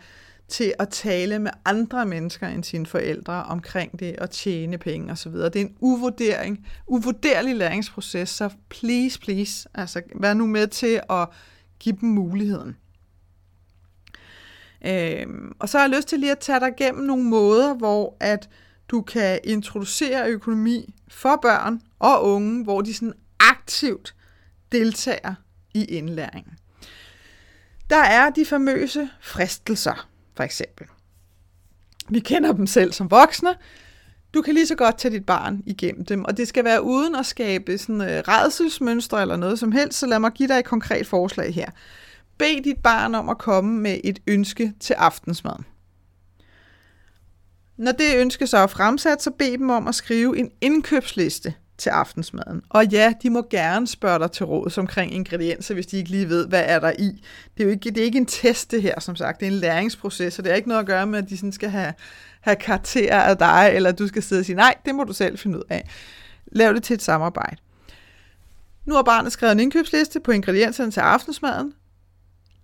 [0.49, 5.33] til at tale med andre mennesker end sine forældre omkring det og tjene penge osv.
[5.33, 11.29] Det er en uvurdering, uvurderlig læringsproces, så please, please, altså vær nu med til at
[11.79, 12.77] give dem muligheden.
[14.87, 18.17] Øhm, og så har jeg lyst til lige at tage dig igennem nogle måder, hvor
[18.21, 18.49] at
[18.89, 24.15] du kan introducere økonomi for børn og unge, hvor de sådan aktivt
[24.73, 25.35] deltager
[25.75, 26.53] i indlæringen.
[27.91, 30.87] Der er de famøse fristelser for eksempel.
[32.09, 33.55] Vi kender dem selv som voksne.
[34.35, 37.15] Du kan lige så godt tage dit barn igennem dem, og det skal være uden
[37.15, 40.59] at skabe sådan øh, uh, redselsmønstre eller noget som helst, så lad mig give dig
[40.59, 41.71] et konkret forslag her.
[42.39, 45.65] Bed dit barn om at komme med et ønske til aftensmaden.
[47.77, 51.91] Når det ønske så er fremsat, så bed dem om at skrive en indkøbsliste til
[51.91, 52.63] aftensmaden.
[52.69, 56.29] Og ja, de må gerne spørge dig til råd omkring ingredienser, hvis de ikke lige
[56.29, 57.25] ved, hvad er der i.
[57.55, 59.41] Det er jo ikke, det er ikke en test, det her, som sagt.
[59.41, 61.53] Det er en læringsproces, og det har ikke noget at gøre med, at de sådan
[61.53, 61.95] skal have,
[62.41, 65.13] have karakterer af dig, eller at du skal sidde og sige, nej, det må du
[65.13, 65.91] selv finde ud af.
[66.47, 67.57] Lav det til et samarbejde.
[68.85, 71.73] Nu har barnet skrevet en indkøbsliste på ingredienserne til aftensmaden.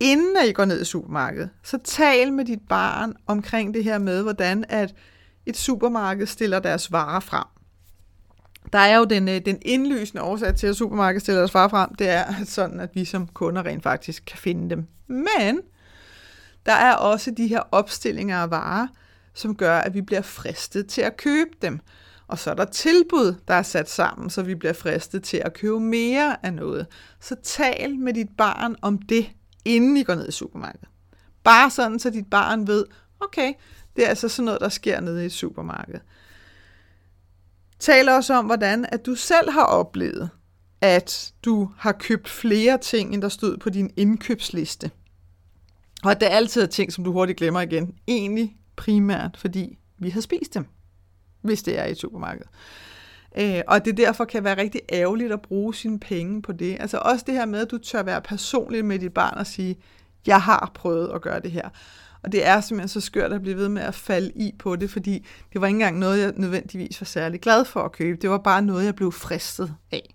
[0.00, 3.98] Inden at I går ned i supermarkedet, så tal med dit barn omkring det her
[3.98, 4.94] med, hvordan at
[5.46, 7.44] et supermarked stiller deres varer frem.
[8.72, 11.94] Der er jo den, øh, den indlysende årsag til, at supermarkedet stiller os far frem,
[11.94, 14.86] det er sådan, at vi som kunder rent faktisk kan finde dem.
[15.06, 15.60] Men
[16.66, 18.86] der er også de her opstillinger af varer,
[19.34, 21.80] som gør, at vi bliver fristet til at købe dem.
[22.26, 25.54] Og så er der tilbud, der er sat sammen, så vi bliver fristet til at
[25.54, 26.86] købe mere af noget.
[27.20, 29.30] Så tal med dit barn om det,
[29.64, 30.88] inden I går ned i supermarkedet.
[31.44, 32.84] Bare sådan, så dit barn ved,
[33.20, 33.52] okay,
[33.96, 36.02] det er altså sådan noget, der sker nede i supermarkedet
[37.82, 40.30] taler også om, hvordan at du selv har oplevet,
[40.80, 44.90] at du har købt flere ting, end der stod på din indkøbsliste.
[46.04, 47.94] Og at det altid er ting, som du hurtigt glemmer igen.
[48.08, 50.66] Egentlig primært, fordi vi har spist dem
[51.42, 52.48] hvis det er i supermarkedet.
[53.38, 56.76] Øh, og det derfor kan være rigtig ærgerligt at bruge sine penge på det.
[56.80, 59.76] Altså også det her med, at du tør være personlig med dit barn og sige,
[60.26, 61.68] jeg har prøvet at gøre det her.
[62.24, 64.90] Og det er simpelthen så skørt at blive ved med at falde i på det,
[64.90, 68.18] fordi det var ikke engang noget, jeg nødvendigvis var særlig glad for at købe.
[68.22, 70.14] Det var bare noget, jeg blev fristet af.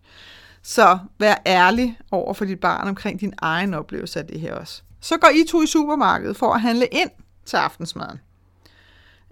[0.63, 4.81] Så vær ærlig over for dit barn omkring din egen oplevelse af det her også.
[5.01, 7.09] Så går I to i supermarkedet for at handle ind
[7.45, 8.19] til aftensmaden.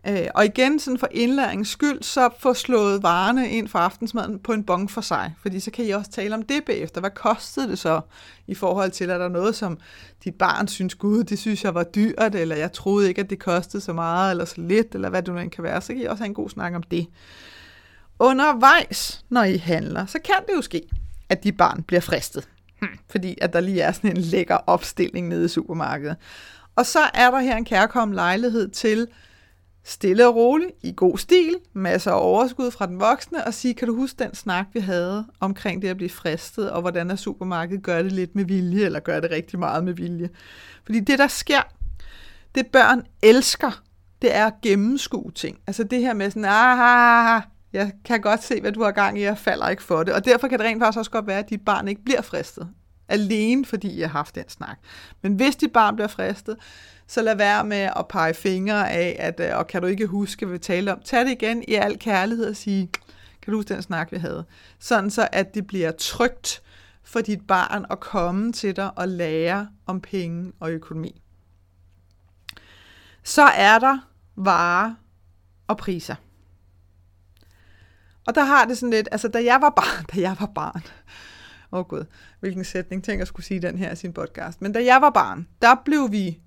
[0.08, 4.54] Øh, og igen, sådan for indlæringens skyld, så få slået varerne ind for aftensmaden på
[4.54, 7.02] en bong for sig, fordi så kan I også tale om det bagefter.
[7.02, 8.02] Hvad kostede det så
[8.48, 9.78] i forhold til, at der er noget, som
[10.24, 13.40] dit barn synes, gud, det synes jeg var dyrt, eller jeg troede ikke, at det
[13.40, 16.02] kostede så meget, eller så lidt, eller hvad det nu end kan være, så kan
[16.02, 17.08] I også have en god snak om det.
[18.20, 20.82] Undervejs, når I handler, så kan det jo ske,
[21.30, 22.48] at dit barn bliver fristet,
[22.80, 22.90] hmm.
[23.10, 26.16] fordi at der lige er sådan en lækker opstilling nede i supermarkedet.
[26.76, 29.08] Og så er der her en kærkommen lejlighed til,
[29.86, 33.88] stille og roligt, i god stil, masser af overskud fra den voksne, og sige, kan
[33.88, 37.84] du huske den snak, vi havde omkring det at blive fristet, og hvordan er supermarkedet
[37.84, 40.30] gør det lidt med vilje, eller gør det rigtig meget med vilje.
[40.86, 41.62] Fordi det, der sker,
[42.56, 43.82] det børn elsker,
[44.22, 45.58] det er at gennemskue ting.
[45.68, 47.42] Altså det her med sådan, ah,
[47.74, 50.14] jeg kan godt se, hvad du har gang i, jeg falder ikke for det.
[50.14, 52.70] Og derfor kan det rent faktisk også godt være, at dit barn ikke bliver fristet.
[53.08, 54.78] Alene fordi jeg har haft den snak.
[55.22, 56.58] Men hvis dit barn bliver fristet,
[57.08, 60.46] så lad være med at pege fingre af, at, øh, og kan du ikke huske,
[60.46, 61.02] hvad vi talte om.
[61.06, 62.90] Tag det igen i al kærlighed og sige,
[63.42, 64.46] kan du huske den snak, vi havde?
[64.80, 66.62] Sådan så, at det bliver trygt
[67.04, 71.22] for dit barn at komme til dig og lære om penge og økonomi.
[73.24, 73.98] Så er der
[74.36, 74.94] varer
[75.68, 76.16] og priser.
[78.28, 80.84] Og der har det sådan lidt, altså da jeg var barn, da jeg var barn,
[81.76, 82.06] åh oh gud,
[82.40, 85.10] hvilken sætning, tænker jeg skulle sige den her i sin podcast, men da jeg var
[85.10, 86.40] barn, der blev vi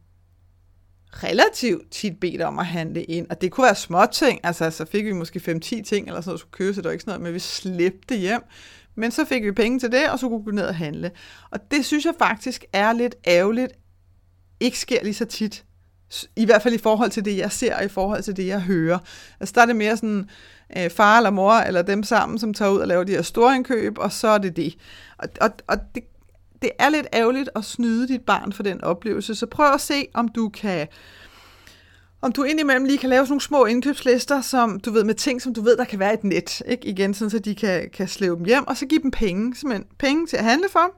[1.12, 4.84] relativt tit bedt om at handle ind, og det kunne være små ting, altså så
[4.84, 7.10] fik vi måske 5-10 ting, eller sådan noget, skulle købe, så det var ikke sådan
[7.10, 8.42] noget, men vi slæbte hjem,
[8.94, 11.10] men så fik vi penge til det, og så kunne vi gå ned og handle.
[11.50, 13.72] Og det synes jeg faktisk er lidt ærgerligt,
[14.60, 15.64] ikke sker lige så tit,
[16.36, 18.60] i hvert fald i forhold til det, jeg ser, og i forhold til det, jeg
[18.60, 18.98] hører.
[19.40, 20.30] Altså der er det mere sådan,
[20.76, 23.56] øh, far eller mor, eller dem sammen, som tager ud og laver de her store
[23.56, 24.74] indkøb, og så er det det.
[25.18, 26.04] Og, og, og det
[26.62, 30.06] det er lidt ærgerligt at snyde dit barn for den oplevelse, så prøv at se,
[30.14, 30.88] om du kan
[32.22, 35.42] om du indimellem lige kan lave sådan nogle små indkøbslister, som du ved, med ting,
[35.42, 36.88] som du ved, der kan være et net, ikke?
[36.88, 39.86] Igen, sådan, så de kan, kan slæve dem hjem, og så give dem penge, simpelthen
[39.98, 40.94] penge til at handle for.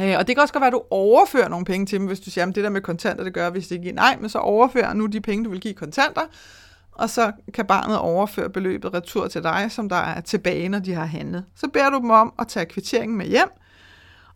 [0.00, 2.20] Øh, og det kan også godt være, at du overfører nogle penge til dem, hvis
[2.20, 4.38] du siger, at det der med kontanter, det gør, hvis det ikke nej, men så
[4.38, 6.22] overfører nu de penge, du vil give kontanter,
[6.98, 10.94] og så kan barnet overføre beløbet retur til dig, som der er tilbage, når de
[10.94, 11.44] har handlet.
[11.54, 13.48] Så beder du dem om at tage kvitteringen med hjem,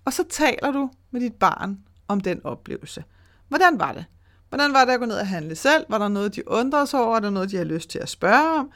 [0.04, 3.04] og så taler du med dit barn om den oplevelse.
[3.48, 4.04] Hvordan var det?
[4.48, 5.84] Hvordan var det at gå ned og handle selv?
[5.88, 7.16] Var der noget, de undrede sig over?
[7.16, 8.70] Er der noget, de har lyst til at spørge om?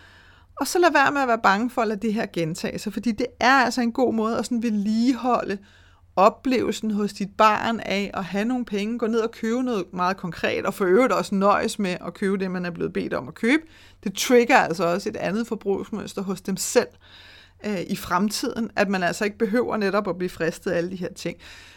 [0.60, 2.92] Og så lad være med at være bange for at lade det her gentage sig,
[2.92, 5.58] fordi det er altså en god måde at sådan vedligeholde
[6.16, 10.16] oplevelsen hos dit barn af at have nogle penge, gå ned og købe noget meget
[10.16, 13.28] konkret, og for øvrigt også nøjes med at købe det, man er blevet bedt om
[13.28, 13.62] at købe.
[14.04, 16.88] Det trigger altså også et andet forbrugsmønster hos dem selv
[17.66, 20.96] øh, i fremtiden, at man altså ikke behøver netop at blive fristet af alle de
[20.96, 21.36] her ting.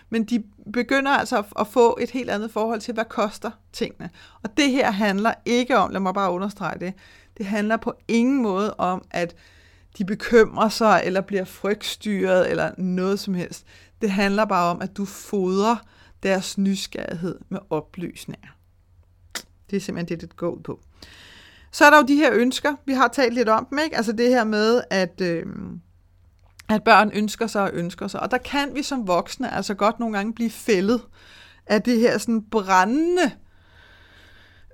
[0.10, 4.10] Men de begynder altså at få et helt andet forhold til, hvad koster tingene.
[4.44, 6.94] Og det her handler ikke om, lad mig bare understrege det,
[7.38, 9.36] det handler på ingen måde om, at
[9.98, 13.66] de bekymrer sig, eller bliver frygtstyret, eller noget som helst.
[14.02, 15.76] Det handler bare om, at du fodrer
[16.24, 18.50] deres nysgerrighed med oplysninger.
[19.70, 20.80] Det er simpelthen det, det går ud på.
[21.72, 23.98] Så er der jo de her ønsker, vi har talt lidt om dem, ikke?
[23.98, 25.46] Altså det her med, at, øh,
[26.70, 28.20] at børn ønsker sig og ønsker sig.
[28.20, 31.02] Og der kan vi som voksne altså godt nogle gange blive fældet
[31.66, 33.32] af det her sådan brændende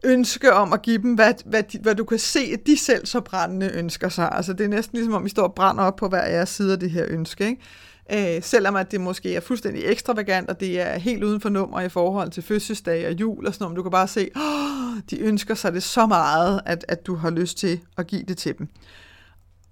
[0.04, 3.06] ønske om at give dem, hvad, hvad, de, hvad du kan se, at de selv
[3.06, 4.30] så brændende ønsker sig.
[4.32, 6.74] Altså det er næsten ligesom, om vi står og brænder op på hver jeres side
[6.74, 7.46] af det her ønske.
[7.46, 7.62] Ikke?
[8.12, 11.82] Øh, selvom at det måske er fuldstændig ekstravagant, og det er helt uden for nummer
[11.82, 15.20] i forhold til fødselsdag og jul og sådan noget, du kan bare se, oh, de
[15.20, 18.58] ønsker sig det så meget, at, at du har lyst til at give det til
[18.58, 18.68] dem.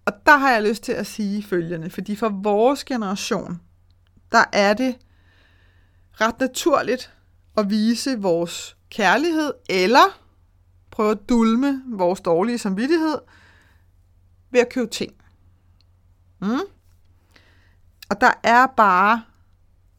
[0.05, 3.61] Og der har jeg lyst til at sige følgende, fordi for vores generation,
[4.31, 4.95] der er det
[6.11, 7.13] ret naturligt
[7.57, 10.19] at vise vores kærlighed, eller
[10.91, 13.17] prøve at dulme vores dårlige samvittighed
[14.51, 15.13] ved at købe ting.
[16.41, 16.59] Mm?
[18.11, 19.23] Og der er bare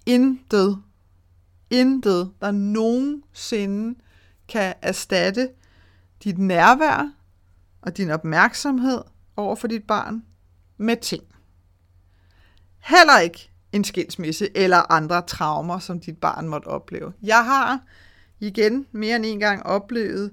[0.06, 0.82] intet,
[1.70, 3.98] intet, der nogensinde
[4.48, 5.50] kan erstatte
[6.24, 7.12] dit nærvær
[7.82, 9.00] og din opmærksomhed
[9.36, 10.22] over for dit barn
[10.76, 11.22] med ting.
[12.78, 17.12] Heller ikke en skilsmisse eller andre traumer, som dit barn måtte opleve.
[17.22, 17.80] Jeg har
[18.40, 20.32] igen mere end en gang oplevet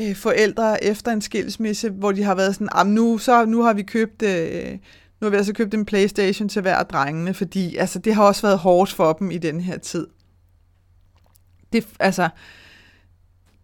[0.00, 3.82] øh, forældre efter en skilsmisse, hvor de har været sådan, nu, så, nu har vi
[3.82, 4.22] købt...
[4.22, 4.78] Øh,
[5.20, 8.24] nu har vi altså købt en Playstation til hver af drengene, fordi altså, det har
[8.24, 10.06] også været hårdt for dem i den her tid.
[11.72, 12.28] Det, altså,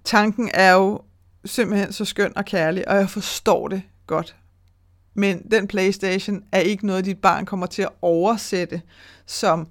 [0.04, 1.00] tanken er jo
[1.44, 4.36] simpelthen så skøn og kærlig, og jeg forstår det godt.
[5.14, 8.82] Men den Playstation er ikke noget, dit barn kommer til at oversætte
[9.26, 9.68] som,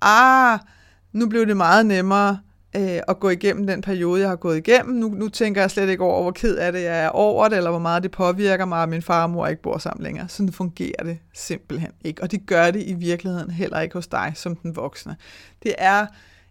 [0.00, 0.58] ah,
[1.12, 2.38] nu blev det meget nemmere,
[2.76, 4.94] øh, at gå igennem den periode, jeg har gået igennem.
[4.94, 7.56] Nu, nu tænker jeg slet ikke over, hvor ked af det jeg er over det,
[7.56, 10.28] eller hvor meget det påvirker mig, at min far og mor ikke bor sammen længere.
[10.28, 12.22] Sådan fungerer det simpelthen ikke.
[12.22, 15.16] Og det gør det i virkeligheden heller ikke hos dig som den voksne.
[15.62, 16.06] Det er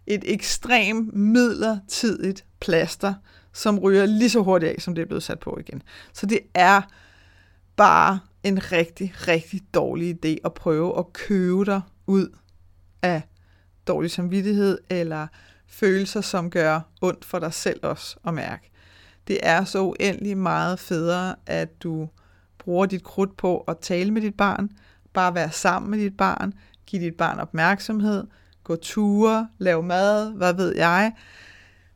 [0.06, 3.14] et ekstremt midlertidigt plaster,
[3.52, 5.82] som ryger lige så hurtigt af, som det er blevet sat på igen.
[6.12, 6.80] Så det er
[7.76, 12.28] bare en rigtig, rigtig dårlig idé at prøve at købe dig ud
[13.02, 13.22] af
[13.86, 15.26] dårlig samvittighed, eller
[15.74, 18.70] følelser, som gør ondt for dig selv også at mærke.
[19.28, 22.08] Det er så uendelig meget federe, at du
[22.58, 24.70] bruger dit krudt på at tale med dit barn,
[25.12, 26.52] bare være sammen med dit barn,
[26.86, 28.24] give dit barn opmærksomhed,
[28.64, 31.12] gå ture, lave mad, hvad ved jeg.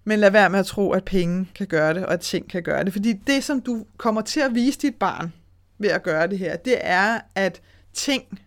[0.05, 2.63] Men lad være med at tro, at penge kan gøre det, og at ting kan
[2.63, 2.93] gøre det.
[2.93, 5.33] Fordi det, som du kommer til at vise dit barn
[5.79, 7.61] ved at gøre det her, det er, at
[7.93, 8.41] ting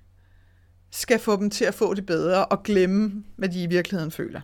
[0.92, 4.42] skal få dem til at få det bedre og glemme, hvad de i virkeligheden føler.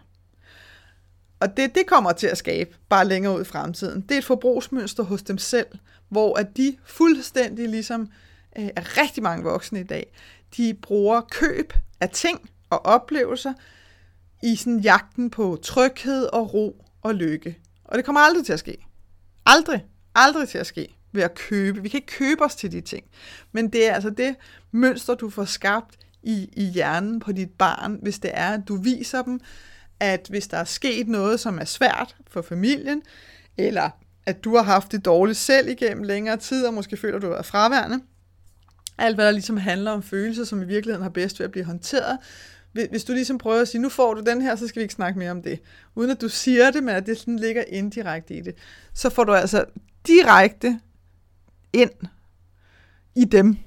[1.39, 4.01] Og det, det kommer til at skabe bare længere ud i fremtiden.
[4.01, 5.67] Det er et forbrugsmønster hos dem selv,
[6.09, 8.01] hvor at de fuldstændig ligesom
[8.57, 10.11] øh, er rigtig mange voksne i dag,
[10.57, 13.53] de bruger køb af ting og oplevelser
[14.43, 17.59] i sådan jagten på tryghed og ro og lykke.
[17.85, 18.85] Og det kommer aldrig til at ske.
[19.45, 21.81] Aldrig, aldrig til at ske ved at købe.
[21.81, 23.05] Vi kan ikke købe os til de ting.
[23.51, 24.35] Men det er altså det
[24.71, 28.75] mønster, du får skabt i, i hjernen på dit barn, hvis det er, at du
[28.75, 29.39] viser dem,
[29.99, 33.01] at hvis der er sket noget, som er svært for familien,
[33.57, 33.89] eller
[34.25, 37.27] at du har haft det dårligt selv igennem længere tid, og måske føler, at du
[37.27, 37.99] har været fraværende,
[38.97, 41.65] alt hvad der ligesom handler om følelser, som i virkeligheden har bedst ved at blive
[41.65, 42.17] håndteret,
[42.71, 44.93] hvis du ligesom prøver at sige, nu får du den her, så skal vi ikke
[44.93, 45.59] snakke mere om det.
[45.95, 48.55] Uden at du siger det, men at det sådan ligger indirekte i det.
[48.93, 49.65] Så får du altså
[50.07, 50.79] direkte
[51.73, 51.91] ind
[53.15, 53.57] i dem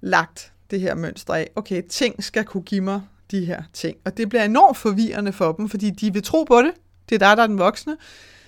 [0.00, 3.00] lagt det her mønster af, okay, ting skal kunne give mig
[3.32, 3.96] de her ting.
[4.04, 6.72] Og det bliver enormt forvirrende for dem, fordi de vil tro på det.
[7.08, 7.96] Det er dig, der er den voksne.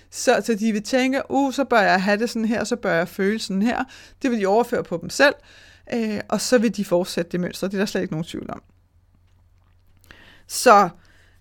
[0.09, 2.93] Så, så de vil tænke, uh, så bør jeg have det sådan her, så bør
[2.93, 3.83] jeg føle sådan her.
[4.21, 5.35] Det vil de overføre på dem selv,
[5.93, 7.67] øh, og så vil de fortsætte det mønster.
[7.67, 8.61] Det er der slet ikke nogen tvivl om.
[10.47, 10.89] Så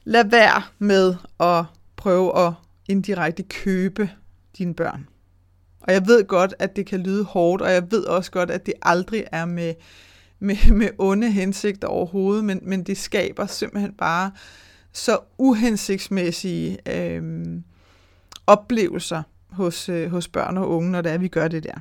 [0.05, 1.65] lad være med at
[1.97, 2.53] prøve at
[2.89, 4.11] indirekte købe
[4.59, 5.09] dine børn.
[5.81, 8.67] Og jeg ved godt, at det kan lyde hårdt, og jeg ved også godt, at
[8.67, 9.75] det aldrig er med
[10.39, 14.31] med, med onde hensigter overhovedet, men, men det skaber simpelthen bare
[14.93, 17.45] så uhensigtsmæssige øh,
[18.47, 21.75] oplevelser hos, øh, hos børn og unge, når det er, vi gør det der.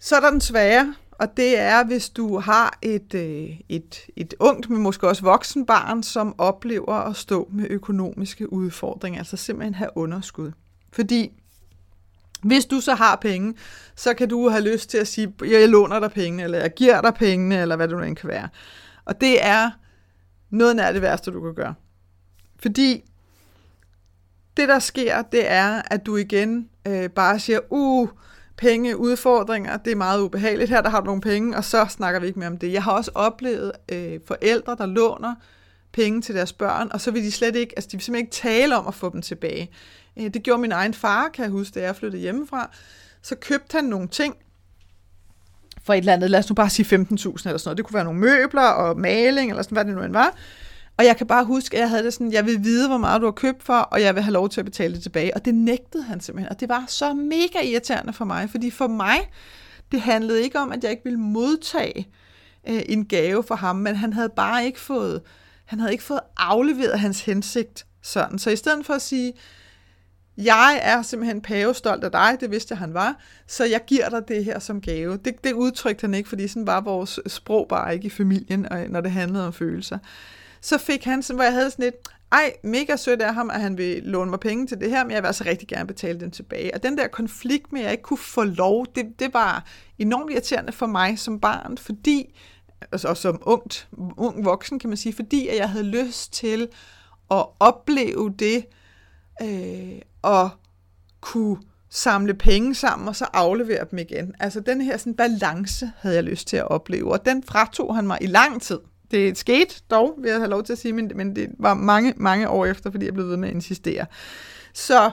[0.00, 4.34] Så er der den svære, og det er, hvis du har et, øh, et, et
[4.40, 9.74] ungt, men måske også voksen barn, som oplever at stå med økonomiske udfordringer, altså simpelthen
[9.74, 10.52] have underskud.
[10.92, 11.32] Fordi
[12.42, 13.54] hvis du så har penge,
[13.96, 17.00] så kan du have lyst til at sige, jeg låner dig penge, eller jeg giver
[17.00, 18.48] dig pengene, eller hvad det nu end kan være.
[19.04, 19.70] Og det er
[20.50, 21.74] noget af det værste, du kan gøre.
[22.58, 23.04] Fordi
[24.56, 28.08] det, der sker, det er, at du igen øh, bare siger, uh,
[28.56, 30.70] penge, udfordringer, det er meget ubehageligt.
[30.70, 32.72] Her der har du nogle penge, og så snakker vi ikke mere om det.
[32.72, 35.34] Jeg har også oplevet øh, forældre, der låner
[35.92, 38.32] penge til deres børn, og så vil de slet ikke, altså de vil simpelthen ikke
[38.32, 39.70] tale om at få dem tilbage.
[40.20, 42.70] Øh, det gjorde min egen far, kan jeg huske, da jeg flyttede hjemmefra.
[43.22, 44.34] så købte han nogle ting
[45.82, 47.76] for et eller andet, lad os nu bare sige 15.000 eller sådan noget.
[47.76, 50.34] Det kunne være nogle møbler og maling, eller sådan, hvad det nu end var.
[50.98, 53.20] Og jeg kan bare huske, at jeg havde det sådan, jeg vil vide, hvor meget
[53.20, 55.34] du har købt for, og jeg vil have lov til at betale det tilbage.
[55.34, 56.50] Og det nægtede han simpelthen.
[56.50, 59.30] Og det var så mega irriterende for mig, fordi for mig,
[59.92, 62.08] det handlede ikke om, at jeg ikke ville modtage
[62.68, 65.20] øh, en gave for ham, men han havde bare ikke fået,
[65.64, 68.38] han havde ikke fået afleveret hans hensigt sådan.
[68.38, 69.32] Så i stedet for at sige,
[70.38, 73.16] jeg er simpelthen pavestolt af dig, det vidste jeg, han var,
[73.46, 75.16] så jeg giver dig det her som gave.
[75.16, 79.00] Det, det udtrykte han ikke, fordi sådan var vores sprog bare ikke i familien, når
[79.00, 79.98] det handlede om følelser.
[80.60, 81.94] Så fik han, sådan, hvor jeg havde sådan et,
[82.32, 85.10] ej, mega sødt af ham, at han vil låne mig penge til det her, men
[85.10, 86.74] jeg vil altså rigtig gerne betale dem tilbage.
[86.74, 89.64] Og den der konflikt med, at jeg ikke kunne få lov, det, det var
[89.98, 92.34] enormt irriterende for mig som barn, fordi,
[92.92, 96.68] altså, og som ungt, ung voksen kan man sige, fordi at jeg havde lyst til
[97.30, 98.66] at opleve det,
[99.42, 100.50] øh, og
[101.20, 101.58] kunne
[101.90, 104.34] samle penge sammen og så aflevere dem igen.
[104.40, 108.06] Altså den her sådan balance havde jeg lyst til at opleve, og den fratog han
[108.06, 108.78] mig i lang tid.
[109.10, 112.14] Det skete dog, vil jeg have lov til at sige, men, men det var mange,
[112.16, 114.06] mange år efter, fordi jeg blev ved med at insistere.
[114.74, 115.10] Så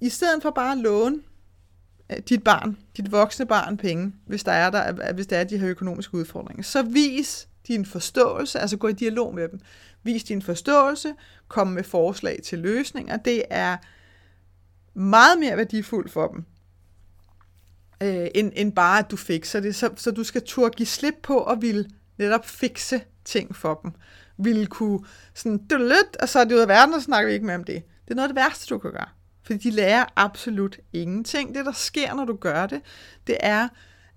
[0.00, 1.18] i stedet for bare at låne
[2.12, 5.58] øh, dit barn, dit voksne barn penge, hvis der er, der, hvis der er de
[5.58, 9.60] her økonomiske udfordringer, så vis din forståelse, altså gå i dialog med dem.
[10.02, 11.14] Vis din forståelse,
[11.48, 13.16] kom med forslag til løsninger.
[13.16, 13.76] Det er
[14.94, 16.44] meget mere værdifuldt for dem,
[18.02, 19.74] øh, end, end bare at du fikser det.
[19.74, 23.92] Så, så du skal turde give slip på at ville netop fikse ting for dem.
[24.36, 25.00] Ville kunne
[25.34, 27.64] sådan, lidt, og så er det ud af verden, og snakker vi ikke mere om
[27.64, 27.82] det.
[28.04, 29.08] Det er noget af det værste, du kan gøre.
[29.42, 31.54] Fordi de lærer absolut ingenting.
[31.54, 32.80] Det, der sker, når du gør det,
[33.26, 33.68] det er,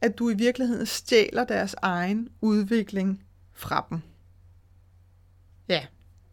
[0.02, 3.24] at du i virkeligheden stjæler deres egen udvikling
[3.54, 4.02] fra dem.
[5.70, 5.86] Ja,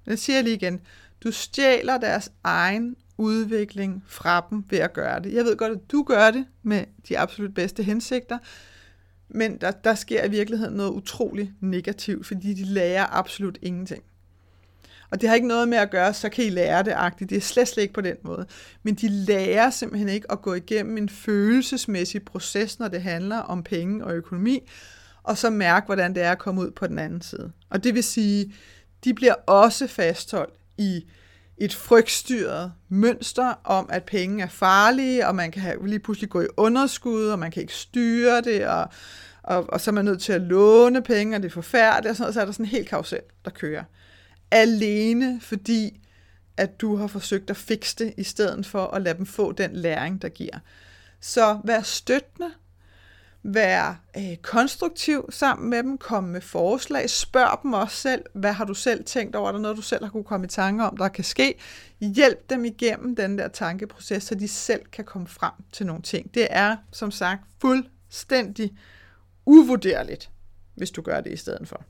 [0.07, 0.81] jeg siger lige igen.
[1.25, 5.33] Du stjæler deres egen udvikling fra dem ved at gøre det.
[5.33, 8.39] Jeg ved godt, at du gør det med de absolut bedste hensigter,
[9.29, 14.03] men der, der sker i virkeligheden noget utroligt negativt, fordi de lærer absolut ingenting.
[15.11, 17.31] Og det har ikke noget med at gøre, så kan I lære det agtigt.
[17.31, 18.47] Det er slet, slet ikke på den måde.
[18.83, 23.63] Men de lærer simpelthen ikke at gå igennem en følelsesmæssig proces, når det handler om
[23.63, 24.61] penge og økonomi,
[25.23, 27.53] og så mærke, hvordan det er at komme ud på den anden side.
[27.71, 28.55] Og det vil sige,
[29.05, 31.05] de bliver også fastholdt i
[31.59, 36.41] et frygtstyret mønster om, at penge er farlige, og man kan have, lige pludselig gå
[36.41, 38.89] i underskud, og man kan ikke styre det, og,
[39.43, 42.17] og, og så er man nødt til at låne penge, og det er forfærdeligt, og
[42.17, 43.85] sådan noget, så er der sådan en helt karusel, der kører.
[44.51, 46.01] Alene fordi,
[46.57, 49.77] at du har forsøgt at fikse det, i stedet for at lade dem få den
[49.77, 50.59] læring, der giver.
[51.21, 52.51] Så vær støttende,
[53.45, 58.65] Vær øh, konstruktiv sammen med dem, kom med forslag, spørg dem også selv, hvad har
[58.65, 60.97] du selv tænkt over, er der noget, du selv har kunne komme i tanke om,
[60.97, 61.55] der kan ske.
[62.01, 66.35] Hjælp dem igennem den der tankeproces, så de selv kan komme frem til nogle ting.
[66.35, 68.73] Det er, som sagt, fuldstændig
[69.47, 70.31] uvurderligt,
[70.75, 71.85] hvis du gør det i stedet for.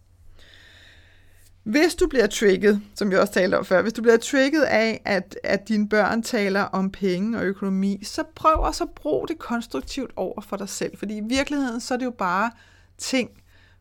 [1.63, 5.03] Hvis du bliver trigget, som vi også talte om før, hvis du bliver trigget af,
[5.05, 9.39] at, at dine børn taler om penge og økonomi, så prøv også at bruge det
[9.39, 10.97] konstruktivt over for dig selv.
[10.99, 12.51] Fordi i virkeligheden, så er det jo bare
[12.99, 13.31] ting,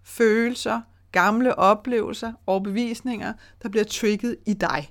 [0.03, 4.89] følelser, gamle oplevelser, overbevisninger, der bliver trigget i dig.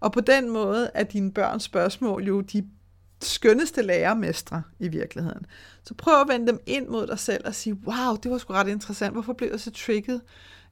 [0.00, 2.68] Og på den måde er dine børns spørgsmål jo de
[3.22, 5.46] skønneste lærermestre i virkeligheden.
[5.84, 8.52] Så prøv at vende dem ind mod dig selv og sige, wow, det var sgu
[8.52, 10.20] ret interessant, hvorfor blev jeg så trigget?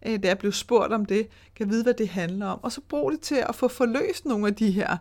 [0.07, 2.59] Øh, da jeg blev spurgt om det, kan vide, hvad det handler om.
[2.63, 4.97] Og så brug det til at få forløst nogle af de her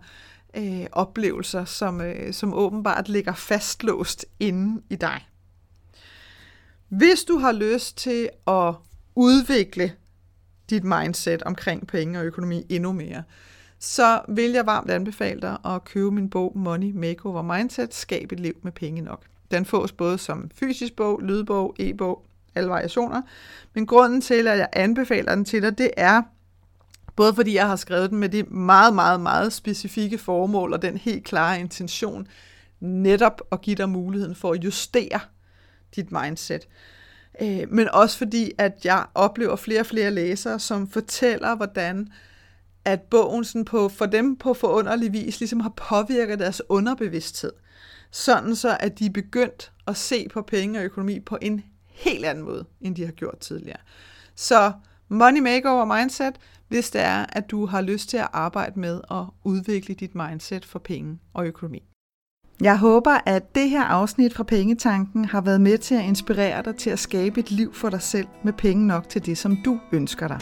[0.57, 5.27] øh, oplevelser, som, øh, som åbenbart ligger fastlåst inde i dig.
[6.89, 8.73] Hvis du har lyst til at
[9.15, 9.91] udvikle
[10.69, 13.23] dit mindset omkring penge og økonomi endnu mere,
[13.79, 18.39] så vil jeg varmt anbefale dig at købe min bog Money Makeover Mindset, Skab et
[18.39, 19.25] liv med penge nok.
[19.51, 22.26] Den fås både som fysisk bog, lydbog, e-bog
[22.57, 23.21] alle variationer.
[23.73, 26.21] Men grunden til, at jeg anbefaler den til dig, det er,
[27.15, 30.97] både fordi jeg har skrevet den med det meget, meget, meget specifikke formål og den
[30.97, 32.27] helt klare intention,
[32.79, 35.19] netop at give dig muligheden for at justere
[35.95, 36.67] dit mindset.
[37.41, 42.07] Øh, men også fordi, at jeg oplever flere og flere læsere, som fortæller, hvordan
[42.85, 47.51] at bogen sådan på, for dem på forunderlig vis ligesom har påvirket deres underbevidsthed.
[48.11, 51.63] Sådan så, at de er begyndt at se på penge og økonomi på en
[51.97, 53.79] helt anden måde, end de har gjort tidligere.
[54.35, 54.71] Så
[55.09, 56.33] money makeover mindset,
[56.67, 60.65] hvis det er, at du har lyst til at arbejde med at udvikle dit mindset
[60.65, 61.83] for penge og økonomi.
[62.61, 66.75] Jeg håber, at det her afsnit fra Pengetanken har været med til at inspirere dig
[66.75, 69.79] til at skabe et liv for dig selv med penge nok til det, som du
[69.91, 70.39] ønsker dig.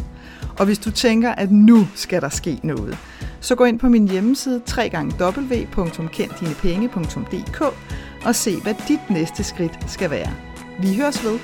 [0.60, 2.98] Og hvis du tænker, at nu skal der ske noget,
[3.42, 7.62] så gå ind på min hjemmeside www.kenddinepenge.dk
[8.26, 10.55] og se, hvad dit næste skridt skal være.
[10.80, 11.40] Vi høres ved.